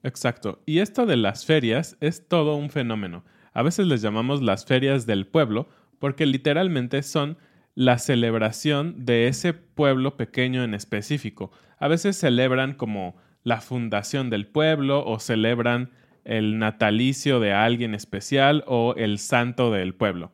Exacto. 0.01 0.61
Y 0.65 0.79
esto 0.79 1.05
de 1.05 1.17
las 1.17 1.45
ferias 1.45 1.97
es 1.99 2.25
todo 2.25 2.55
un 2.55 2.69
fenómeno. 2.69 3.25
A 3.57 3.63
veces 3.63 3.87
les 3.87 4.03
llamamos 4.03 4.43
las 4.43 4.65
ferias 4.65 5.07
del 5.07 5.25
pueblo 5.25 5.67
porque 5.97 6.27
literalmente 6.27 7.01
son 7.01 7.39
la 7.73 7.97
celebración 7.97 9.03
de 9.03 9.27
ese 9.27 9.51
pueblo 9.53 10.15
pequeño 10.15 10.63
en 10.63 10.75
específico. 10.75 11.49
A 11.79 11.87
veces 11.87 12.15
celebran 12.17 12.75
como 12.75 13.15
la 13.41 13.59
fundación 13.59 14.29
del 14.29 14.45
pueblo 14.45 15.03
o 15.03 15.17
celebran 15.17 15.89
el 16.23 16.59
natalicio 16.59 17.39
de 17.39 17.53
alguien 17.53 17.95
especial 17.95 18.63
o 18.67 18.93
el 18.95 19.17
santo 19.17 19.71
del 19.71 19.95
pueblo. 19.95 20.33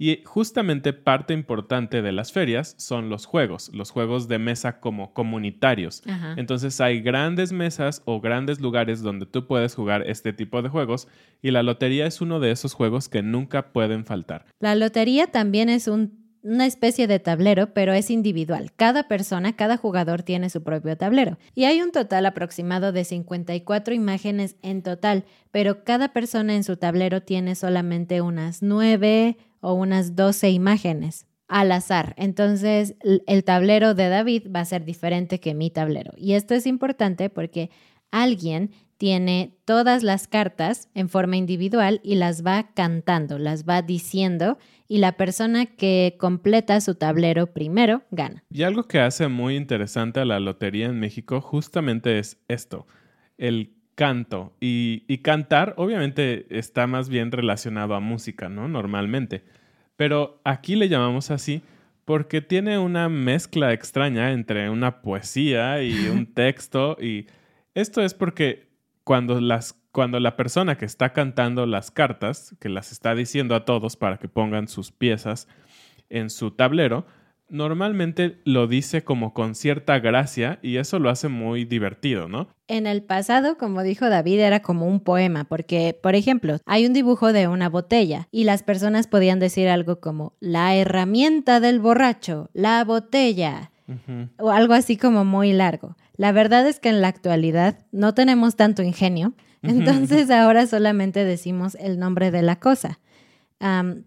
Y 0.00 0.22
justamente 0.24 0.92
parte 0.92 1.34
importante 1.34 2.02
de 2.02 2.12
las 2.12 2.32
ferias 2.32 2.76
son 2.78 3.08
los 3.08 3.26
juegos, 3.26 3.70
los 3.74 3.90
juegos 3.90 4.28
de 4.28 4.38
mesa 4.38 4.78
como 4.78 5.12
comunitarios. 5.12 6.04
Entonces 6.36 6.80
hay 6.80 7.00
grandes 7.00 7.52
mesas 7.52 8.02
o 8.04 8.20
grandes 8.20 8.60
lugares 8.60 9.02
donde 9.02 9.26
tú 9.26 9.48
puedes 9.48 9.74
jugar 9.74 10.04
este 10.06 10.32
tipo 10.32 10.62
de 10.62 10.68
juegos 10.68 11.08
y 11.42 11.50
la 11.50 11.64
lotería 11.64 12.06
es 12.06 12.20
uno 12.20 12.38
de 12.38 12.52
esos 12.52 12.74
juegos 12.74 13.08
que 13.08 13.22
nunca 13.22 13.72
pueden 13.72 14.04
faltar. 14.04 14.46
La 14.60 14.76
lotería 14.76 15.26
también 15.26 15.68
es 15.68 15.88
una 16.42 16.66
especie 16.66 17.06
de 17.06 17.18
tablero, 17.18 17.72
pero 17.74 17.92
es 17.92 18.10
individual. 18.10 18.72
Cada 18.76 19.08
persona, 19.08 19.56
cada 19.56 19.76
jugador 19.76 20.22
tiene 20.22 20.50
su 20.50 20.62
propio 20.62 20.96
tablero. 20.96 21.38
Y 21.54 21.64
hay 21.64 21.82
un 21.82 21.92
total 21.92 22.26
aproximado 22.26 22.92
de 22.92 23.04
54 23.04 23.94
imágenes 23.94 24.56
en 24.62 24.82
total, 24.82 25.24
pero 25.50 25.84
cada 25.84 26.12
persona 26.12 26.54
en 26.54 26.64
su 26.64 26.76
tablero 26.76 27.22
tiene 27.22 27.54
solamente 27.54 28.20
unas 28.20 28.62
9 28.62 29.36
o 29.60 29.72
unas 29.74 30.16
12 30.16 30.50
imágenes 30.50 31.26
al 31.48 31.72
azar. 31.72 32.14
Entonces, 32.16 32.94
el 33.02 33.44
tablero 33.44 33.94
de 33.94 34.08
David 34.08 34.48
va 34.54 34.60
a 34.60 34.64
ser 34.64 34.84
diferente 34.84 35.40
que 35.40 35.54
mi 35.54 35.70
tablero. 35.70 36.12
Y 36.16 36.34
esto 36.34 36.54
es 36.54 36.66
importante 36.66 37.30
porque 37.30 37.70
alguien 38.10 38.70
tiene 38.98 39.56
todas 39.64 40.02
las 40.02 40.28
cartas 40.28 40.90
en 40.94 41.08
forma 41.08 41.36
individual 41.36 42.00
y 42.02 42.16
las 42.16 42.44
va 42.44 42.70
cantando, 42.74 43.38
las 43.38 43.64
va 43.64 43.80
diciendo 43.80 44.58
y 44.88 44.98
la 44.98 45.12
persona 45.12 45.66
que 45.66 46.16
completa 46.18 46.80
su 46.80 46.96
tablero 46.96 47.52
primero 47.52 48.02
gana. 48.10 48.42
Y 48.50 48.64
algo 48.64 48.88
que 48.88 48.98
hace 48.98 49.28
muy 49.28 49.56
interesante 49.56 50.20
a 50.20 50.24
la 50.24 50.40
lotería 50.40 50.86
en 50.86 50.98
México 50.98 51.40
justamente 51.40 52.18
es 52.18 52.38
esto, 52.48 52.86
el 53.36 53.78
canto. 53.94 54.54
Y, 54.60 55.18
cantar 55.18 55.74
obviamente 55.76 56.46
está 56.50 56.86
más 56.86 57.08
bien 57.08 57.32
relacionado 57.32 57.94
a 57.94 58.00
música, 58.00 58.48
¿no? 58.48 58.68
Normalmente. 58.68 59.44
Pero 59.96 60.40
aquí 60.44 60.76
le 60.76 60.88
llamamos 60.88 61.30
así 61.32 61.62
porque 62.04 62.40
tiene 62.40 62.78
una 62.78 63.08
mezcla 63.08 63.72
extraña 63.72 64.32
entre 64.32 64.70
una 64.70 65.02
poesía 65.02 65.82
y 65.82 66.08
un 66.08 66.26
texto. 66.34 66.96
Y 67.00 67.26
esto 67.74 68.00
es 68.02 68.14
porque 68.14 68.68
cuando, 69.08 69.40
las, 69.40 69.74
cuando 69.90 70.20
la 70.20 70.36
persona 70.36 70.76
que 70.76 70.84
está 70.84 71.14
cantando 71.14 71.64
las 71.64 71.90
cartas, 71.90 72.54
que 72.60 72.68
las 72.68 72.92
está 72.92 73.14
diciendo 73.14 73.54
a 73.54 73.64
todos 73.64 73.96
para 73.96 74.18
que 74.18 74.28
pongan 74.28 74.68
sus 74.68 74.92
piezas 74.92 75.48
en 76.10 76.28
su 76.28 76.50
tablero, 76.50 77.06
normalmente 77.48 78.42
lo 78.44 78.66
dice 78.66 79.04
como 79.04 79.32
con 79.32 79.54
cierta 79.54 79.98
gracia 79.98 80.58
y 80.60 80.76
eso 80.76 80.98
lo 80.98 81.08
hace 81.08 81.28
muy 81.28 81.64
divertido, 81.64 82.28
¿no? 82.28 82.48
En 82.66 82.86
el 82.86 83.02
pasado, 83.02 83.56
como 83.56 83.82
dijo 83.82 84.10
David, 84.10 84.40
era 84.40 84.60
como 84.60 84.86
un 84.86 85.00
poema, 85.00 85.44
porque, 85.44 85.98
por 86.02 86.14
ejemplo, 86.14 86.58
hay 86.66 86.84
un 86.84 86.92
dibujo 86.92 87.32
de 87.32 87.48
una 87.48 87.70
botella 87.70 88.28
y 88.30 88.44
las 88.44 88.62
personas 88.62 89.06
podían 89.06 89.38
decir 89.38 89.70
algo 89.70 90.00
como 90.00 90.34
la 90.38 90.74
herramienta 90.74 91.60
del 91.60 91.80
borracho, 91.80 92.50
la 92.52 92.84
botella, 92.84 93.70
o 94.38 94.50
algo 94.50 94.74
así 94.74 94.98
como 94.98 95.24
muy 95.24 95.54
largo. 95.54 95.96
La 96.18 96.32
verdad 96.32 96.66
es 96.66 96.80
que 96.80 96.88
en 96.88 97.00
la 97.00 97.08
actualidad 97.08 97.78
no 97.92 98.12
tenemos 98.12 98.56
tanto 98.56 98.82
ingenio, 98.82 99.34
entonces 99.62 100.30
ahora 100.30 100.66
solamente 100.66 101.24
decimos 101.24 101.76
el 101.76 101.98
nombre 101.98 102.30
de 102.30 102.42
la 102.42 102.56
cosa. 102.56 102.98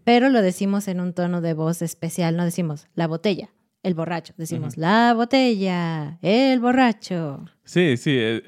Pero 0.04 0.28
lo 0.28 0.42
decimos 0.42 0.88
en 0.88 1.00
un 1.00 1.14
tono 1.14 1.40
de 1.40 1.54
voz 1.54 1.80
especial, 1.82 2.36
no 2.36 2.44
decimos 2.44 2.86
la 2.94 3.06
botella, 3.06 3.48
el 3.82 3.94
borracho, 3.94 4.34
decimos 4.36 4.76
la 4.76 5.14
botella, 5.14 6.18
el 6.20 6.60
borracho. 6.60 7.46
Sí, 7.64 7.96
sí, 7.96 8.14
e, 8.14 8.42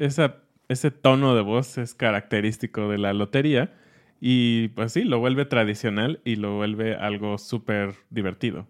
ese 0.68 0.90
tono 0.90 1.34
de 1.34 1.42
voz 1.42 1.78
es 1.78 1.94
característico 1.94 2.88
de 2.90 2.98
la 2.98 3.14
lotería. 3.14 3.72
Y 4.20 4.68
pues 4.68 4.92
sí, 4.92 5.04
lo 5.04 5.18
vuelve 5.18 5.46
tradicional 5.46 6.20
y 6.24 6.36
lo 6.36 6.56
vuelve 6.56 6.96
algo 6.96 7.38
súper 7.38 7.94
divertido. 8.10 8.66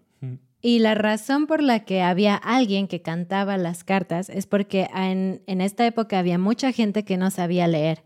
Y 0.65 0.79
la 0.79 0.95
razón 0.95 1.45
por 1.45 1.61
la 1.61 1.81
que 1.81 2.01
había 2.01 2.33
alguien 2.33 2.87
que 2.87 3.03
cantaba 3.03 3.55
las 3.55 3.83
cartas 3.83 4.31
es 4.31 4.47
porque 4.47 4.89
en, 4.95 5.43
en 5.45 5.61
esta 5.61 5.85
época 5.85 6.17
había 6.17 6.39
mucha 6.39 6.71
gente 6.71 7.05
que 7.05 7.17
no 7.17 7.29
sabía 7.29 7.67
leer. 7.67 8.01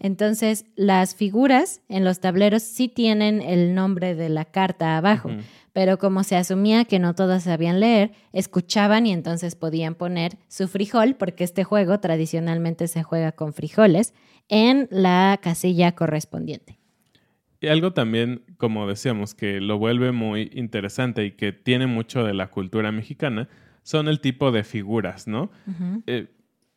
Entonces, 0.00 0.64
las 0.74 1.14
figuras 1.14 1.82
en 1.90 2.06
los 2.06 2.20
tableros 2.20 2.62
sí 2.62 2.88
tienen 2.88 3.42
el 3.42 3.74
nombre 3.74 4.14
de 4.14 4.30
la 4.30 4.46
carta 4.46 4.96
abajo, 4.96 5.28
pero 5.74 5.98
como 5.98 6.24
se 6.24 6.36
asumía 6.36 6.86
que 6.86 6.98
no 6.98 7.14
todas 7.14 7.42
sabían 7.42 7.78
leer, 7.78 8.12
escuchaban 8.32 9.04
y 9.04 9.12
entonces 9.12 9.54
podían 9.54 9.94
poner 9.94 10.38
su 10.48 10.66
frijol, 10.66 11.14
porque 11.14 11.44
este 11.44 11.62
juego 11.62 12.00
tradicionalmente 12.00 12.88
se 12.88 13.02
juega 13.02 13.32
con 13.32 13.52
frijoles, 13.52 14.14
en 14.48 14.88
la 14.90 15.38
casilla 15.42 15.92
correspondiente. 15.92 16.77
Y 17.60 17.68
algo 17.68 17.92
también, 17.92 18.42
como 18.56 18.86
decíamos, 18.86 19.34
que 19.34 19.60
lo 19.60 19.78
vuelve 19.78 20.12
muy 20.12 20.50
interesante 20.54 21.24
y 21.24 21.32
que 21.32 21.52
tiene 21.52 21.86
mucho 21.86 22.24
de 22.24 22.34
la 22.34 22.48
cultura 22.48 22.92
mexicana, 22.92 23.48
son 23.82 24.08
el 24.08 24.20
tipo 24.20 24.52
de 24.52 24.64
figuras, 24.64 25.26
¿no? 25.26 25.50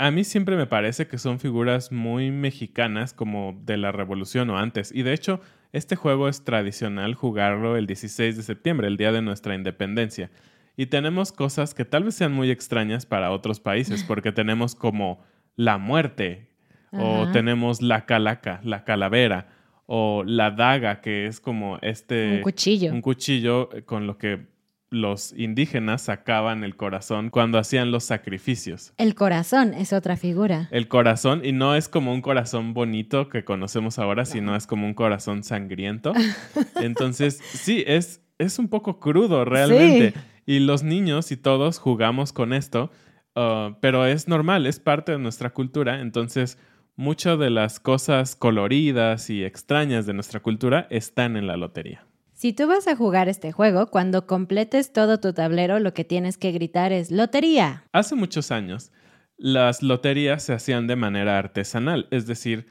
a 0.01 0.09
mí 0.09 0.23
siempre 0.23 0.57
me 0.57 0.65
parece 0.65 1.05
que 1.05 1.19
son 1.19 1.39
figuras 1.39 1.91
muy 1.91 2.31
mexicanas 2.31 3.13
como 3.13 3.61
de 3.63 3.77
la 3.77 3.91
revolución 3.91 4.49
o 4.49 4.57
antes. 4.57 4.91
Y 4.91 5.03
de 5.03 5.13
hecho, 5.13 5.41
este 5.73 5.95
juego 5.95 6.27
es 6.27 6.43
tradicional 6.43 7.13
jugarlo 7.13 7.77
el 7.77 7.85
16 7.85 8.35
de 8.35 8.41
septiembre, 8.41 8.87
el 8.87 8.97
día 8.97 9.11
de 9.11 9.21
nuestra 9.21 9.53
independencia. 9.53 10.31
Y 10.75 10.87
tenemos 10.87 11.31
cosas 11.31 11.75
que 11.75 11.85
tal 11.85 12.05
vez 12.05 12.15
sean 12.15 12.33
muy 12.33 12.49
extrañas 12.49 13.05
para 13.05 13.29
otros 13.29 13.59
países, 13.59 14.03
porque 14.07 14.31
tenemos 14.31 14.73
como 14.73 15.23
la 15.55 15.77
muerte, 15.77 16.49
o 16.93 17.29
tenemos 17.31 17.83
la 17.83 18.05
calaca, 18.07 18.59
la 18.63 18.83
calavera, 18.83 19.47
o 19.93 20.23
la 20.25 20.51
daga, 20.51 21.01
que 21.01 21.25
es 21.25 21.41
como 21.41 21.77
este... 21.81 22.37
Un 22.37 22.41
cuchillo. 22.43 22.93
Un 22.93 23.01
cuchillo 23.01 23.69
con 23.85 24.07
lo 24.07 24.17
que 24.17 24.47
los 24.89 25.33
indígenas 25.33 26.03
sacaban 26.03 26.63
el 26.63 26.77
corazón 26.77 27.29
cuando 27.29 27.57
hacían 27.57 27.91
los 27.91 28.05
sacrificios. 28.05 28.93
El 28.95 29.15
corazón 29.15 29.73
es 29.73 29.91
otra 29.91 30.15
figura. 30.15 30.69
El 30.71 30.87
corazón, 30.87 31.41
y 31.43 31.51
no 31.51 31.75
es 31.75 31.89
como 31.89 32.13
un 32.13 32.21
corazón 32.21 32.73
bonito 32.73 33.27
que 33.27 33.43
conocemos 33.43 33.99
ahora, 33.99 34.23
sino 34.23 34.55
es 34.55 34.65
como 34.65 34.87
un 34.87 34.93
corazón 34.93 35.43
sangriento. 35.43 36.13
Entonces, 36.81 37.41
sí, 37.43 37.83
es, 37.85 38.21
es 38.37 38.59
un 38.59 38.69
poco 38.69 38.97
crudo 39.01 39.43
realmente. 39.43 40.13
Y 40.45 40.59
los 40.59 40.83
niños 40.83 41.33
y 41.33 41.35
todos 41.35 41.79
jugamos 41.79 42.31
con 42.31 42.53
esto, 42.53 42.91
uh, 43.35 43.73
pero 43.81 44.05
es 44.05 44.29
normal, 44.29 44.67
es 44.67 44.79
parte 44.79 45.11
de 45.11 45.19
nuestra 45.19 45.49
cultura. 45.49 45.99
Entonces, 45.99 46.57
muchas 46.95 47.39
de 47.39 47.49
las 47.49 47.79
cosas 47.79 48.35
coloridas 48.35 49.29
y 49.29 49.43
extrañas 49.43 50.05
de 50.05 50.13
nuestra 50.13 50.39
cultura 50.39 50.87
están 50.89 51.37
en 51.37 51.47
la 51.47 51.57
lotería. 51.57 52.05
Si 52.33 52.53
tú 52.53 52.67
vas 52.67 52.87
a 52.87 52.95
jugar 52.95 53.29
este 53.29 53.51
juego, 53.51 53.91
cuando 53.91 54.25
completes 54.25 54.93
todo 54.93 55.19
tu 55.19 55.31
tablero, 55.33 55.79
lo 55.79 55.93
que 55.93 56.03
tienes 56.03 56.37
que 56.37 56.51
gritar 56.51 56.91
es 56.91 57.11
lotería. 57.11 57.83
Hace 57.91 58.15
muchos 58.15 58.51
años, 58.51 58.91
las 59.37 59.83
loterías 59.83 60.43
se 60.43 60.53
hacían 60.53 60.87
de 60.87 60.95
manera 60.95 61.37
artesanal, 61.37 62.07
es 62.09 62.25
decir, 62.25 62.67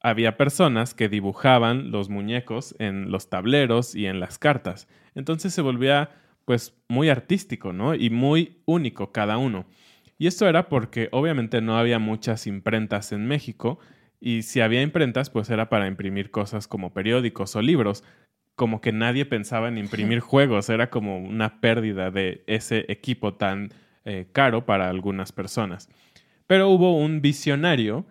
había 0.00 0.36
personas 0.36 0.94
que 0.94 1.08
dibujaban 1.08 1.90
los 1.90 2.08
muñecos 2.08 2.74
en 2.78 3.10
los 3.10 3.30
tableros 3.30 3.94
y 3.94 4.06
en 4.06 4.20
las 4.20 4.38
cartas. 4.38 4.88
Entonces 5.14 5.54
se 5.54 5.62
volvía 5.62 6.10
pues 6.44 6.74
muy 6.88 7.10
artístico, 7.10 7.72
¿no? 7.72 7.94
Y 7.94 8.10
muy 8.10 8.62
único 8.64 9.12
cada 9.12 9.38
uno. 9.38 9.66
Y 10.18 10.26
esto 10.26 10.48
era 10.48 10.68
porque 10.68 11.08
obviamente 11.12 11.60
no 11.60 11.78
había 11.78 12.00
muchas 12.00 12.46
imprentas 12.46 13.12
en 13.12 13.26
México 13.26 13.78
y 14.20 14.42
si 14.42 14.60
había 14.60 14.82
imprentas 14.82 15.30
pues 15.30 15.48
era 15.48 15.68
para 15.68 15.86
imprimir 15.86 16.32
cosas 16.32 16.66
como 16.66 16.92
periódicos 16.92 17.54
o 17.54 17.62
libros, 17.62 18.02
como 18.56 18.80
que 18.80 18.90
nadie 18.90 19.24
pensaba 19.24 19.68
en 19.68 19.78
imprimir 19.78 20.18
juegos, 20.20 20.68
era 20.68 20.90
como 20.90 21.18
una 21.18 21.60
pérdida 21.60 22.10
de 22.10 22.42
ese 22.48 22.84
equipo 22.88 23.34
tan 23.34 23.70
eh, 24.04 24.26
caro 24.32 24.66
para 24.66 24.88
algunas 24.88 25.30
personas. 25.30 25.88
Pero 26.48 26.68
hubo 26.68 26.96
un 26.96 27.20
visionario 27.20 28.06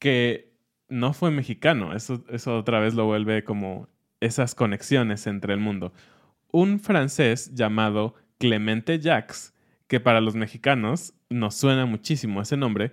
que 0.00 0.52
no 0.88 1.12
fue 1.12 1.30
mexicano, 1.30 1.94
eso, 1.94 2.24
eso 2.28 2.58
otra 2.58 2.80
vez 2.80 2.94
lo 2.94 3.06
vuelve 3.06 3.44
como 3.44 3.88
esas 4.20 4.54
conexiones 4.54 5.26
entre 5.26 5.54
el 5.54 5.60
mundo. 5.60 5.92
Un 6.50 6.80
francés 6.80 7.54
llamado 7.54 8.14
Clemente 8.38 8.98
Jacques, 8.98 9.51
que 9.92 10.00
para 10.00 10.22
los 10.22 10.34
mexicanos 10.34 11.12
nos 11.28 11.54
suena 11.54 11.84
muchísimo 11.84 12.40
ese 12.40 12.56
nombre, 12.56 12.92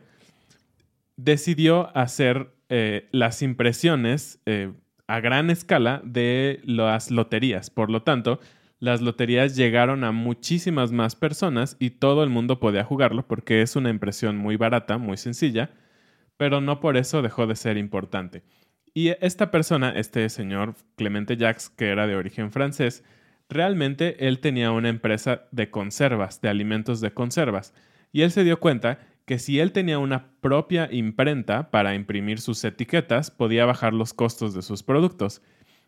decidió 1.16 1.96
hacer 1.96 2.52
eh, 2.68 3.08
las 3.14 3.42
impresiones 3.42 4.42
eh, 4.46 4.74
a 5.08 5.22
gran 5.22 5.50
escala 5.50 6.02
de 6.04 6.60
las 6.66 7.10
loterías. 7.10 7.70
Por 7.70 7.90
lo 7.90 8.04
tanto, 8.04 8.42
las 8.80 9.00
loterías 9.00 9.56
llegaron 9.56 10.04
a 10.04 10.12
muchísimas 10.12 10.92
más 10.92 11.16
personas 11.16 11.78
y 11.80 11.92
todo 11.92 12.22
el 12.22 12.30
mundo 12.30 12.60
podía 12.60 12.84
jugarlo 12.84 13.26
porque 13.26 13.62
es 13.62 13.78
una 13.78 13.90
impresión 13.90 14.36
muy 14.36 14.58
barata, 14.58 14.98
muy 14.98 15.16
sencilla, 15.16 15.72
pero 16.36 16.60
no 16.60 16.82
por 16.82 16.98
eso 16.98 17.22
dejó 17.22 17.48
de 17.48 17.56
ser 17.56 17.78
importante. 17.78 18.44
Y 18.94 19.12
esta 19.22 19.52
persona, 19.52 19.92
este 19.92 20.28
señor 20.28 20.76
Clemente 20.98 21.38
Jacques, 21.38 21.70
que 21.70 21.92
era 21.92 22.08
de 22.08 22.18
origen 22.18 22.52
francés, 22.52 23.06
realmente 23.50 24.28
él 24.28 24.40
tenía 24.40 24.72
una 24.72 24.90
empresa 24.90 25.48
de 25.52 25.70
conservas, 25.70 26.40
de 26.42 26.50
alimentos 26.50 27.02
de 27.02 27.12
conservas, 27.12 27.74
y 28.12 28.22
él 28.22 28.32
se 28.32 28.44
dio 28.44 28.60
cuenta 28.60 29.00
que 29.26 29.38
si 29.40 29.60
él 29.60 29.72
tenía 29.72 30.00
una 30.00 30.32
propia 30.42 30.90
imprenta 30.92 31.70
para 31.70 31.94
imprimir 31.94 32.40
sus 32.40 32.64
etiquetas, 32.64 33.30
podía 33.30 33.66
bajar 33.66 33.94
los 33.94 34.14
costos 34.14 34.54
de 34.54 34.62
sus 34.62 34.82
productos. 34.82 35.42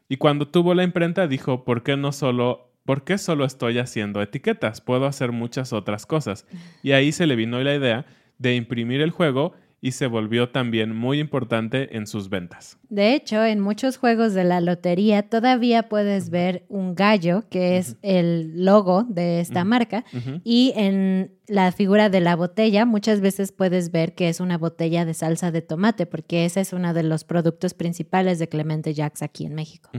Y 0.07 0.17
cuando 0.17 0.47
tuvo 0.47 0.75
la 0.75 0.83
imprenta 0.83 1.27
dijo, 1.27 1.63
¿por 1.63 1.81
qué 1.81 1.97
no 1.97 2.11
solo, 2.11 2.71
por 2.85 3.03
qué 3.03 3.17
solo 3.17 3.45
estoy 3.45 3.79
haciendo 3.79 4.21
etiquetas? 4.21 4.81
Puedo 4.81 5.05
hacer 5.07 5.31
muchas 5.31 5.73
otras 5.73 6.05
cosas. 6.05 6.45
Y 6.83 6.91
ahí 6.91 7.11
se 7.11 7.25
le 7.25 7.35
vino 7.35 7.59
la 7.61 7.73
idea 7.73 8.05
de 8.37 8.55
imprimir 8.55 9.01
el 9.01 9.09
juego 9.11 9.53
y 9.81 9.91
se 9.91 10.05
volvió 10.05 10.49
también 10.49 10.95
muy 10.95 11.19
importante 11.19 11.97
en 11.97 12.05
sus 12.05 12.29
ventas. 12.29 12.77
De 12.89 13.15
hecho, 13.15 13.43
en 13.43 13.59
muchos 13.59 13.97
juegos 13.97 14.33
de 14.35 14.43
la 14.43 14.61
lotería 14.61 15.23
todavía 15.23 15.89
puedes 15.89 16.29
ver 16.29 16.65
un 16.69 16.93
gallo, 16.93 17.43
que 17.49 17.77
es 17.77 17.97
el 18.03 18.63
logo 18.63 19.03
de 19.09 19.39
esta 19.39 19.63
marca, 19.63 20.05
y 20.43 20.71
en 20.75 21.31
la 21.47 21.71
figura 21.71 22.09
de 22.09 22.21
la 22.21 22.35
botella 22.35 22.85
muchas 22.85 23.21
veces 23.21 23.51
puedes 23.51 23.91
ver 23.91 24.13
que 24.13 24.29
es 24.29 24.39
una 24.39 24.57
botella 24.59 25.03
de 25.03 25.15
salsa 25.15 25.51
de 25.51 25.63
tomate, 25.63 26.05
porque 26.05 26.45
ese 26.45 26.61
es 26.61 26.73
uno 26.73 26.93
de 26.93 27.03
los 27.03 27.23
productos 27.23 27.73
principales 27.73 28.37
de 28.37 28.47
Clemente 28.47 28.93
Jacks 28.93 29.23
aquí 29.23 29.45
en 29.45 29.55
México. 29.55 29.89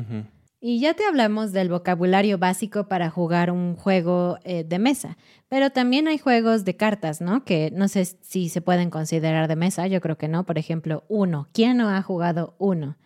Y 0.64 0.78
ya 0.78 0.94
te 0.94 1.04
hablamos 1.04 1.50
del 1.50 1.70
vocabulario 1.70 2.38
básico 2.38 2.86
para 2.86 3.10
jugar 3.10 3.50
un 3.50 3.74
juego 3.74 4.38
eh, 4.44 4.62
de 4.62 4.78
mesa, 4.78 5.18
pero 5.48 5.70
también 5.70 6.06
hay 6.06 6.18
juegos 6.18 6.64
de 6.64 6.76
cartas, 6.76 7.20
¿no? 7.20 7.44
Que 7.44 7.72
no 7.74 7.88
sé 7.88 8.04
si 8.04 8.48
se 8.48 8.60
pueden 8.60 8.88
considerar 8.88 9.48
de 9.48 9.56
mesa, 9.56 9.88
yo 9.88 10.00
creo 10.00 10.16
que 10.16 10.28
no. 10.28 10.46
Por 10.46 10.58
ejemplo, 10.58 11.02
uno. 11.08 11.48
¿Quién 11.52 11.78
no 11.78 11.88
ha 11.88 12.00
jugado 12.00 12.54
uno? 12.58 12.96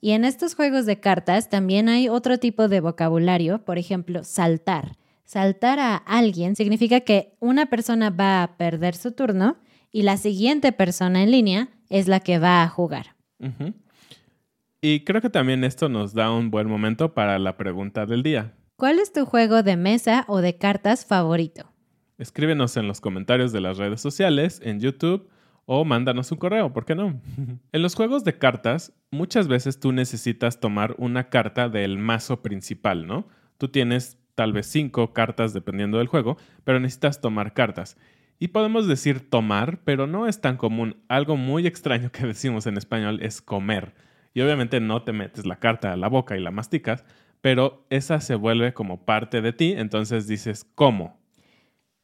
Y 0.00 0.12
en 0.12 0.24
estos 0.24 0.54
juegos 0.54 0.86
de 0.86 0.98
cartas 0.98 1.50
también 1.50 1.90
hay 1.90 2.08
otro 2.08 2.38
tipo 2.38 2.68
de 2.68 2.80
vocabulario, 2.80 3.62
por 3.66 3.76
ejemplo, 3.76 4.24
saltar. 4.24 4.96
Saltar 5.26 5.78
a 5.80 5.94
alguien 5.94 6.56
significa 6.56 7.00
que 7.00 7.34
una 7.38 7.66
persona 7.66 8.08
va 8.08 8.42
a 8.42 8.56
perder 8.56 8.94
su 8.96 9.12
turno 9.12 9.58
y 9.92 10.04
la 10.04 10.16
siguiente 10.16 10.72
persona 10.72 11.22
en 11.22 11.32
línea 11.32 11.68
es 11.90 12.08
la 12.08 12.20
que 12.20 12.38
va 12.38 12.62
a 12.62 12.68
jugar. 12.68 13.14
Y 14.80 15.04
creo 15.04 15.20
que 15.20 15.30
también 15.30 15.64
esto 15.64 15.88
nos 15.88 16.14
da 16.14 16.30
un 16.30 16.50
buen 16.50 16.68
momento 16.68 17.12
para 17.12 17.38
la 17.40 17.56
pregunta 17.56 18.06
del 18.06 18.22
día. 18.22 18.54
¿Cuál 18.76 19.00
es 19.00 19.12
tu 19.12 19.24
juego 19.24 19.64
de 19.64 19.76
mesa 19.76 20.24
o 20.28 20.40
de 20.40 20.56
cartas 20.56 21.04
favorito? 21.04 21.72
Escríbenos 22.16 22.76
en 22.76 22.86
los 22.86 23.00
comentarios 23.00 23.50
de 23.50 23.60
las 23.60 23.78
redes 23.78 24.00
sociales, 24.00 24.60
en 24.62 24.78
YouTube 24.78 25.28
o 25.66 25.84
mándanos 25.84 26.30
un 26.30 26.38
correo, 26.38 26.72
¿por 26.72 26.84
qué 26.84 26.94
no? 26.94 27.20
en 27.72 27.82
los 27.82 27.96
juegos 27.96 28.22
de 28.22 28.38
cartas, 28.38 28.92
muchas 29.10 29.48
veces 29.48 29.80
tú 29.80 29.90
necesitas 29.90 30.60
tomar 30.60 30.94
una 30.96 31.28
carta 31.28 31.68
del 31.68 31.98
mazo 31.98 32.40
principal, 32.40 33.06
¿no? 33.06 33.26
Tú 33.58 33.68
tienes 33.68 34.16
tal 34.36 34.52
vez 34.52 34.66
cinco 34.66 35.12
cartas 35.12 35.52
dependiendo 35.52 35.98
del 35.98 36.06
juego, 36.06 36.36
pero 36.62 36.78
necesitas 36.78 37.20
tomar 37.20 37.52
cartas. 37.52 37.96
Y 38.38 38.48
podemos 38.48 38.86
decir 38.86 39.28
tomar, 39.28 39.80
pero 39.82 40.06
no 40.06 40.28
es 40.28 40.40
tan 40.40 40.56
común. 40.56 41.02
Algo 41.08 41.36
muy 41.36 41.66
extraño 41.66 42.12
que 42.12 42.26
decimos 42.28 42.68
en 42.68 42.76
español 42.76 43.18
es 43.20 43.42
comer. 43.42 43.92
Y 44.38 44.40
obviamente 44.40 44.78
no 44.78 45.02
te 45.02 45.12
metes 45.12 45.46
la 45.46 45.56
carta 45.56 45.92
a 45.92 45.96
la 45.96 46.06
boca 46.06 46.36
y 46.36 46.40
la 46.40 46.52
masticas, 46.52 47.04
pero 47.40 47.84
esa 47.90 48.20
se 48.20 48.36
vuelve 48.36 48.72
como 48.72 49.04
parte 49.04 49.40
de 49.40 49.52
ti, 49.52 49.74
entonces 49.76 50.28
dices, 50.28 50.64
¿cómo? 50.76 51.18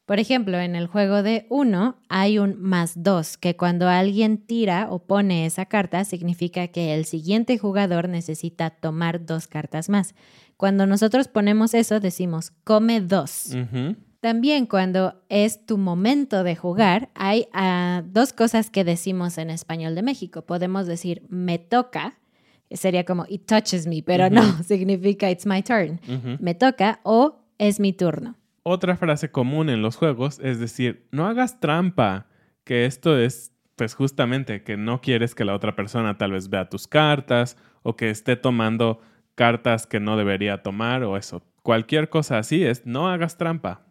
Por 0.04 0.18
ejemplo, 0.18 0.58
en 0.58 0.74
el 0.74 0.88
juego 0.88 1.22
de 1.22 1.46
uno 1.48 1.96
hay 2.08 2.40
un 2.40 2.60
más 2.60 3.04
dos, 3.04 3.36
que 3.36 3.54
cuando 3.54 3.88
alguien 3.88 4.38
tira 4.38 4.88
o 4.90 5.06
pone 5.06 5.46
esa 5.46 5.66
carta 5.66 6.04
significa 6.04 6.66
que 6.66 6.92
el 6.92 7.04
siguiente 7.04 7.56
jugador 7.56 8.08
necesita 8.08 8.70
tomar 8.70 9.24
dos 9.24 9.46
cartas 9.46 9.88
más. 9.88 10.16
Cuando 10.56 10.88
nosotros 10.88 11.28
ponemos 11.28 11.72
eso, 11.72 12.00
decimos 12.00 12.50
come 12.64 13.00
dos. 13.00 13.56
También 14.18 14.66
cuando 14.66 15.22
es 15.28 15.66
tu 15.66 15.78
momento 15.78 16.42
de 16.42 16.56
jugar, 16.56 17.10
hay 17.14 17.46
ah, 17.52 18.02
dos 18.04 18.32
cosas 18.32 18.70
que 18.70 18.82
decimos 18.82 19.38
en 19.38 19.50
español 19.50 19.94
de 19.94 20.02
México. 20.02 20.42
Podemos 20.42 20.88
decir 20.88 21.22
me 21.28 21.60
toca, 21.60 22.18
sería 22.74 23.04
como 23.04 23.24
it 23.28 23.46
touches 23.46 23.86
me, 23.86 24.02
pero 24.02 24.28
no, 24.30 24.42
significa 24.64 25.30
it's 25.30 25.46
my 25.46 25.62
turn. 25.62 26.00
Me 26.40 26.54
toca 26.54 27.00
o 27.02 27.40
es 27.58 27.80
mi 27.80 27.92
turno. 27.92 28.36
Otra 28.62 28.96
frase 28.96 29.30
común 29.30 29.68
en 29.68 29.82
los 29.82 29.96
juegos 29.96 30.40
es 30.42 30.58
decir, 30.58 31.06
no 31.10 31.26
hagas 31.26 31.60
trampa, 31.60 32.26
que 32.64 32.86
esto 32.86 33.18
es 33.18 33.52
pues 33.76 33.94
justamente 33.94 34.62
que 34.62 34.76
no 34.76 35.00
quieres 35.00 35.34
que 35.34 35.44
la 35.44 35.54
otra 35.54 35.74
persona 35.74 36.16
tal 36.16 36.32
vez 36.32 36.48
vea 36.48 36.68
tus 36.68 36.86
cartas 36.86 37.56
o 37.82 37.96
que 37.96 38.10
esté 38.10 38.36
tomando 38.36 39.00
cartas 39.34 39.86
que 39.86 40.00
no 40.00 40.16
debería 40.16 40.62
tomar 40.62 41.02
o 41.02 41.16
eso. 41.16 41.42
Cualquier 41.62 42.08
cosa 42.08 42.38
así 42.38 42.64
es 42.64 42.86
no 42.86 43.08
hagas 43.08 43.36
trampa. 43.36 43.83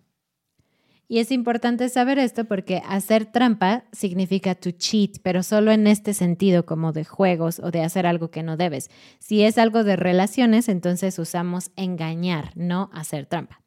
Y 1.08 1.20
es 1.20 1.32
importante 1.32 1.90
saber 1.90 2.18
esto 2.18 2.46
porque 2.46 2.82
hacer 2.88 3.26
trampa 3.26 3.84
significa 3.92 4.56
to 4.56 4.72
cheat, 4.72 5.18
pero 5.22 5.44
solo 5.44 5.72
en 5.72 5.88
este 5.88 6.14
sentido, 6.14 6.66
como 6.66 6.92
de 6.92 7.04
juegos 7.04 7.60
o 7.60 7.72
de 7.72 7.82
hacer 7.82 8.06
algo 8.06 8.32
que 8.32 8.44
no 8.44 8.58
debes. 8.58 8.90
Si 9.20 9.44
es 9.44 9.58
algo 9.58 9.84
de 9.84 9.96
relaciones, 9.96 10.70
entonces 10.70 11.20
usamos 11.20 11.72
engañar, 11.76 12.52
no 12.56 12.90
hacer 12.94 13.26
trampa. 13.26 13.62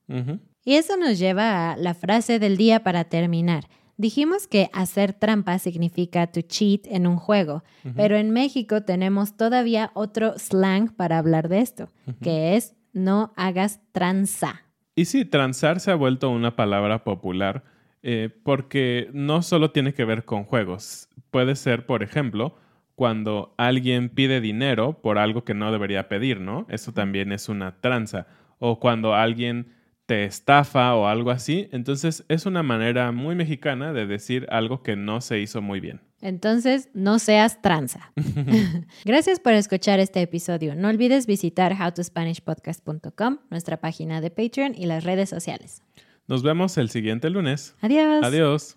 Y 0.64 0.74
eso 0.74 0.96
nos 0.96 1.18
lleva 1.18 1.72
a 1.72 1.76
la 1.76 1.94
frase 1.94 2.38
del 2.38 2.56
día 2.56 2.82
para 2.82 3.04
terminar. 3.04 3.68
Dijimos 3.98 4.46
que 4.46 4.68
hacer 4.72 5.14
trampa 5.14 5.58
significa 5.58 6.26
to 6.26 6.42
cheat 6.42 6.86
en 6.86 7.06
un 7.06 7.16
juego, 7.16 7.64
pero 7.94 8.16
en 8.16 8.30
México 8.30 8.82
tenemos 8.82 9.36
todavía 9.36 9.90
otro 9.94 10.38
slang 10.38 10.90
para 10.94 11.18
hablar 11.18 11.48
de 11.48 11.60
esto, 11.60 11.90
que 12.20 12.56
es 12.56 12.74
no 12.92 13.32
hagas 13.36 13.80
tranza. 13.92 14.65
Y 14.96 15.04
sí, 15.04 15.24
transar 15.26 15.78
se 15.80 15.90
ha 15.90 15.94
vuelto 15.94 16.30
una 16.30 16.56
palabra 16.56 17.04
popular 17.04 17.64
eh, 18.02 18.30
porque 18.42 19.10
no 19.12 19.42
solo 19.42 19.70
tiene 19.70 19.92
que 19.92 20.04
ver 20.06 20.24
con 20.24 20.44
juegos. 20.44 21.08
Puede 21.30 21.54
ser, 21.54 21.84
por 21.86 22.02
ejemplo, 22.02 22.56
cuando 22.94 23.54
alguien 23.58 24.08
pide 24.08 24.40
dinero 24.40 25.00
por 25.02 25.18
algo 25.18 25.44
que 25.44 25.52
no 25.54 25.70
debería 25.70 26.08
pedir, 26.08 26.40
¿no? 26.40 26.66
Eso 26.70 26.92
también 26.92 27.30
es 27.32 27.48
una 27.50 27.80
tranza. 27.80 28.26
O 28.58 28.80
cuando 28.80 29.14
alguien 29.14 29.74
te 30.06 30.24
estafa 30.24 30.94
o 30.94 31.06
algo 31.08 31.30
así. 31.30 31.68
Entonces 31.72 32.24
es 32.28 32.46
una 32.46 32.62
manera 32.62 33.12
muy 33.12 33.34
mexicana 33.34 33.92
de 33.92 34.06
decir 34.06 34.46
algo 34.50 34.82
que 34.82 34.96
no 34.96 35.20
se 35.20 35.40
hizo 35.40 35.60
muy 35.60 35.80
bien. 35.80 36.00
Entonces, 36.20 36.88
no 36.94 37.18
seas 37.18 37.60
tranza. 37.62 38.12
Gracias 39.04 39.40
por 39.40 39.52
escuchar 39.52 40.00
este 40.00 40.22
episodio. 40.22 40.74
No 40.74 40.88
olvides 40.88 41.26
visitar 41.26 41.74
howtospanishpodcast.com, 41.74 43.38
nuestra 43.50 43.78
página 43.78 44.20
de 44.20 44.30
Patreon 44.30 44.74
y 44.76 44.86
las 44.86 45.04
redes 45.04 45.28
sociales. 45.28 45.82
Nos 46.28 46.42
vemos 46.42 46.76
el 46.78 46.90
siguiente 46.90 47.30
lunes. 47.30 47.76
Adiós. 47.80 48.24
Adiós. 48.24 48.76